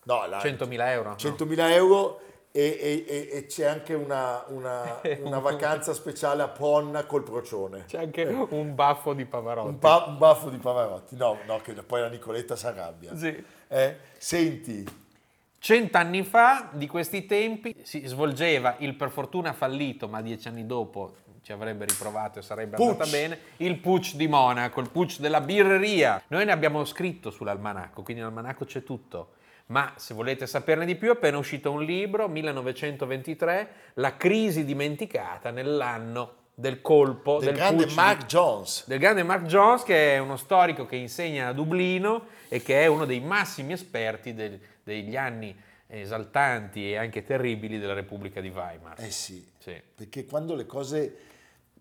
No, 0.05 0.27
la- 0.27 0.38
100.000 0.40 0.92
euro? 0.92 1.11
no? 1.11 1.16
100.000 1.16 1.73
euro 1.75 2.21
e, 2.51 3.05
e- 3.07 3.29
e- 3.33 3.47
c'è 3.47 3.67
anche 3.67 3.95
una, 3.95 4.45
una- 4.49 5.01
una 5.23 5.39
vacanza 5.39 5.93
speciale 5.95 6.43
a 6.43 6.49
Ponna 6.49 7.05
col 7.05 7.23
procione. 7.23 7.85
C'è 7.87 7.99
anche 7.99 8.23
un 8.25 8.75
baffo 8.75 9.13
di 9.13 9.25
Pavarotti. 9.25 9.69
Un, 9.69 9.79
pa- 9.79 10.05
un 10.09 10.19
baffo 10.19 10.49
di 10.51 10.57
Pavarotti. 10.59 11.17
No, 11.17 11.39
no, 11.47 11.59
che 11.61 11.73
poi 11.75 12.01
la 12.01 12.09
Nicoletta 12.09 12.57
si 12.57 12.67
arrabbia. 12.67 13.15
Sì. 13.17 13.45
Eh, 13.69 13.97
Senti, 14.17 15.07
Cent'anni 15.61 16.23
fa, 16.23 16.69
di 16.73 16.87
questi 16.87 17.27
tempi, 17.27 17.75
si 17.83 18.07
svolgeva 18.07 18.77
il 18.79 18.95
per 18.95 19.11
fortuna 19.11 19.53
fallito, 19.53 20.07
ma 20.07 20.23
dieci 20.23 20.47
anni 20.47 20.65
dopo 20.67 21.17
ci 21.43 21.53
avrebbe 21.53 21.85
riprovato 21.85 22.39
e 22.39 22.43
sarebbe 22.43 22.77
Putsch. 22.77 22.91
andata 22.93 23.11
bene, 23.11 23.39
il 23.57 23.77
Pucci 23.79 24.17
di 24.17 24.29
Monaco, 24.29 24.81
il 24.81 24.89
Pucci 24.89 25.21
della 25.21 25.41
birreria. 25.41 26.23
Noi 26.29 26.45
ne 26.45 26.53
abbiamo 26.53 26.85
scritto 26.85 27.31
sull'almanacco, 27.31 28.03
quindi 28.03 28.23
nell'almanacco 28.23 28.67
c'è 28.67 28.85
tutto. 28.85 29.31
Ma 29.69 29.93
se 29.97 30.15
volete 30.15 30.47
saperne 30.47 30.85
di 30.87 30.97
più, 30.97 31.09
è 31.09 31.13
appena 31.13 31.37
uscito 31.39 31.71
un 31.71 31.83
libro, 31.85 32.27
1923, 32.29 33.69
La 33.95 34.17
crisi 34.17 34.65
dimenticata 34.65 35.51
nell'anno 35.51 36.35
del 36.55 36.81
colpo 36.81 37.39
del 37.39 37.51
del 37.51 37.57
grande 37.57 37.83
Pucci 37.85 37.95
Mark 37.95 38.25
Jones. 38.27 38.87
del 38.89 38.99
grande 38.99 39.23
Mark 39.23 39.45
Jones, 39.45 39.83
che 39.85 40.15
è 40.15 40.19
uno 40.19 40.37
storico 40.37 40.87
che 40.87 40.97
insegna 40.97 41.49
a 41.49 41.53
Dublino 41.53 42.27
e 42.49 42.61
che 42.63 42.83
è 42.83 42.87
uno 42.87 43.05
dei 43.05 43.21
massimi 43.21 43.75
esperti 43.75 44.35
del- 44.35 44.59
degli 44.83 45.17
anni 45.17 45.55
esaltanti 45.87 46.91
e 46.91 46.97
anche 46.97 47.23
terribili 47.23 47.79
della 47.79 47.95
Repubblica 47.95 48.41
di 48.41 48.49
Weimar. 48.49 48.99
Eh 49.01 49.11
sì, 49.11 49.47
Sì. 49.59 49.81
perché 49.95 50.25
quando 50.27 50.55
le 50.55 50.67
cose 50.67 51.15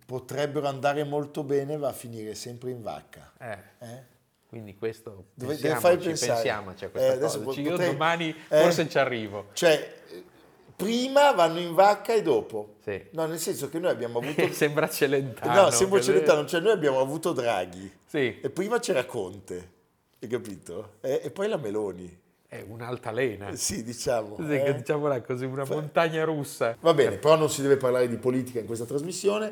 potrebbero 0.06 0.68
andare 0.68 1.04
molto 1.04 1.44
bene 1.44 1.78
va 1.78 1.90
a 1.90 1.94
finire 1.94 2.36
sempre 2.36 2.70
in 2.70 2.82
vacca. 2.82 3.32
Eh, 3.40 3.58
eh? 3.80 4.04
Quindi 4.48 4.76
questo 4.78 5.26
Dove- 5.34 5.56
pensiamoci, 5.56 6.08
pensare? 6.08 6.32
pensiamoci 6.34 6.84
a 6.84 6.88
Eh, 6.88 6.92
questa 6.92 7.12
adesso 7.14 7.42
cosa. 7.42 7.56
po- 7.56 7.62
Io 7.66 7.70
potrei- 7.72 7.92
domani 7.92 8.30
eh? 8.30 8.62
forse 8.62 8.90
ci 8.90 8.98
arrivo. 8.98 9.46
Cioè, 9.54 9.94
eh, 10.12 10.24
prima 10.76 11.32
vanno 11.32 11.60
in 11.60 11.74
vacca 11.74 12.14
e 12.14 12.22
dopo. 12.22 12.76
Sì. 12.84 13.02
No, 13.12 13.26
nel 13.26 13.40
senso 13.40 13.68
che 13.70 13.80
noi 13.80 13.92
abbiamo 13.92 14.20
avuto... 14.20 14.48
Sembra 14.54 14.88
Celentano. 14.90 15.62
no, 15.64 15.70
sembra 15.72 16.00
Celentano, 16.02 16.46
cioè 16.46 16.62
noi 16.62 16.72
abbiamo 16.72 17.00
avuto 17.00 17.34
Draghi. 17.34 17.92
Sì, 18.06 18.40
E 18.42 18.50
prima 18.50 18.80
c'era 18.80 19.04
Conte, 19.06 19.70
hai 20.22 20.28
capito? 20.30 20.94
E, 21.02 21.22
e 21.26 21.30
poi 21.32 21.48
la 21.50 21.58
Meloni. 21.58 22.18
è 22.48 22.64
un'altalena. 22.66 23.54
Sì, 23.56 23.84
diciamo. 23.84 24.38
Sì, 24.38 24.54
eh. 24.56 24.74
diciamola 24.76 25.22
così, 25.22 25.44
una 25.44 25.66
montagna 25.68 26.24
russa. 26.24 26.78
Va 26.80 26.94
bene, 26.94 27.18
però 27.18 27.36
non 27.36 27.50
si 27.50 27.62
deve 27.62 27.76
parlare 27.76 28.08
di 28.08 28.16
politica 28.18 28.60
in 28.60 28.66
questa 28.66 28.86
trasmissione 28.86 29.52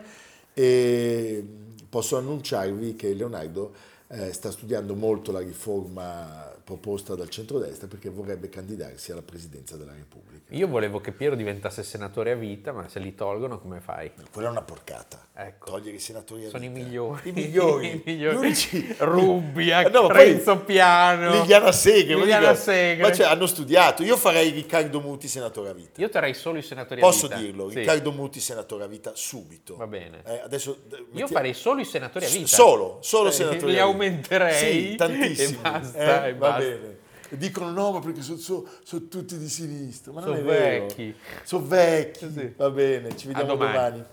e 0.53 1.45
posso 1.89 2.15
annunciarvi 2.17 2.95
che 2.95 3.13
Leonardo 3.13 3.73
eh, 4.15 4.33
sta 4.33 4.49
studiando 4.49 4.95
molto 4.95 5.31
la 5.31 5.39
riforma 5.39 6.54
proposta 6.65 7.13
dal 7.15 7.29
centrodestra 7.29 7.87
perché 7.87 8.09
vorrebbe 8.09 8.49
candidarsi 8.49 9.11
alla 9.11 9.21
presidenza 9.21 9.77
della 9.77 9.93
Repubblica. 9.93 10.45
Io 10.55 10.67
volevo 10.67 10.99
che 10.99 11.11
Piero 11.11 11.35
diventasse 11.35 11.83
senatore 11.83 12.31
a 12.31 12.35
vita, 12.35 12.71
ma 12.71 12.89
se 12.89 12.99
li 12.99 13.13
tolgono 13.13 13.59
come 13.59 13.79
fai? 13.79 14.11
Quella 14.33 14.47
è 14.47 14.51
una 14.51 14.63
porcata. 14.63 15.27
Ecco. 15.35 15.69
Togliere 15.71 15.97
i 15.97 15.99
senatori 15.99 16.45
a 16.45 16.49
Sono 16.49 16.63
i 16.65 16.69
vita. 16.69 16.83
migliori. 16.85 17.29
I 17.29 17.31
migliori. 17.31 17.87
I 17.93 18.01
migliori. 18.03 18.35
Gli 18.35 18.39
unici- 18.39 18.95
Rubbia, 18.97 19.81
Eh, 19.85 19.89
no, 19.89 20.07
Renzo 20.07 20.57
Piano. 20.59 21.41
Liliana 21.41 21.71
Segre. 21.71 22.15
Liliana 22.15 22.55
Segre. 22.55 23.01
Ma 23.09 23.13
cioè, 23.13 23.27
hanno 23.27 23.45
studiato. 23.45 24.01
Io 24.03 24.17
farei 24.17 24.49
Riccardo 24.49 24.99
Muti 25.01 25.27
senatore 25.27 25.69
a 25.69 25.73
vita. 25.73 26.01
Io 26.01 26.09
terrei 26.09 26.33
solo 26.33 26.57
i 26.57 26.63
senatori 26.63 26.99
Posso 26.99 27.27
a 27.27 27.29
vita. 27.29 27.41
dirlo? 27.41 27.69
Sì. 27.69 27.79
Riccardo 27.79 28.11
Muti 28.11 28.39
senatore 28.39 28.85
a 28.85 28.87
vita 28.87 29.11
subito. 29.13 29.75
Va 29.75 29.85
bene. 29.87 30.23
Eh, 30.25 30.39
adesso, 30.43 30.83
Io 30.89 31.05
metti- 31.11 31.33
farei 31.33 31.53
solo 31.53 31.81
i 31.81 31.85
senatori 31.85 32.25
a 32.25 32.29
vita. 32.29 32.47
Solo, 32.47 32.97
solo 33.01 33.29
Eh, 33.29 33.33
senatori 33.33 33.71
Li 33.71 33.79
a 33.79 33.83
vita. 33.83 33.83
aumenterei. 33.83 34.89
Sì, 34.89 34.95
tantissimi. 34.95 35.57
E 35.65 35.69
basta. 35.69 36.25
eh, 36.25 36.29
e 36.29 36.33
basta. 36.35 36.54
Bene. 36.59 36.97
Dicono 37.29 37.71
no, 37.71 37.91
ma 37.91 37.99
perché 37.99 38.21
sono, 38.21 38.37
sono- 38.37 38.67
sono 38.83 39.07
tutti 39.07 39.37
di 39.37 39.49
sinistra. 39.49 40.11
Ma 40.11 40.21
non 40.21 40.35
Sono 40.35 40.39
è 40.41 40.43
vero. 40.51 40.85
vecchi. 40.85 41.15
Sono 41.43 41.65
vecchi. 41.65 42.31
Sì. 42.31 42.53
Va 42.55 42.69
bene, 42.69 43.17
ci 43.17 43.27
vediamo 43.27 43.55
domani. 43.55 43.73
domani. 43.73 44.03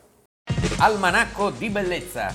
Almanacco 0.79 1.51
di 1.51 1.69
bellezza 1.71 2.35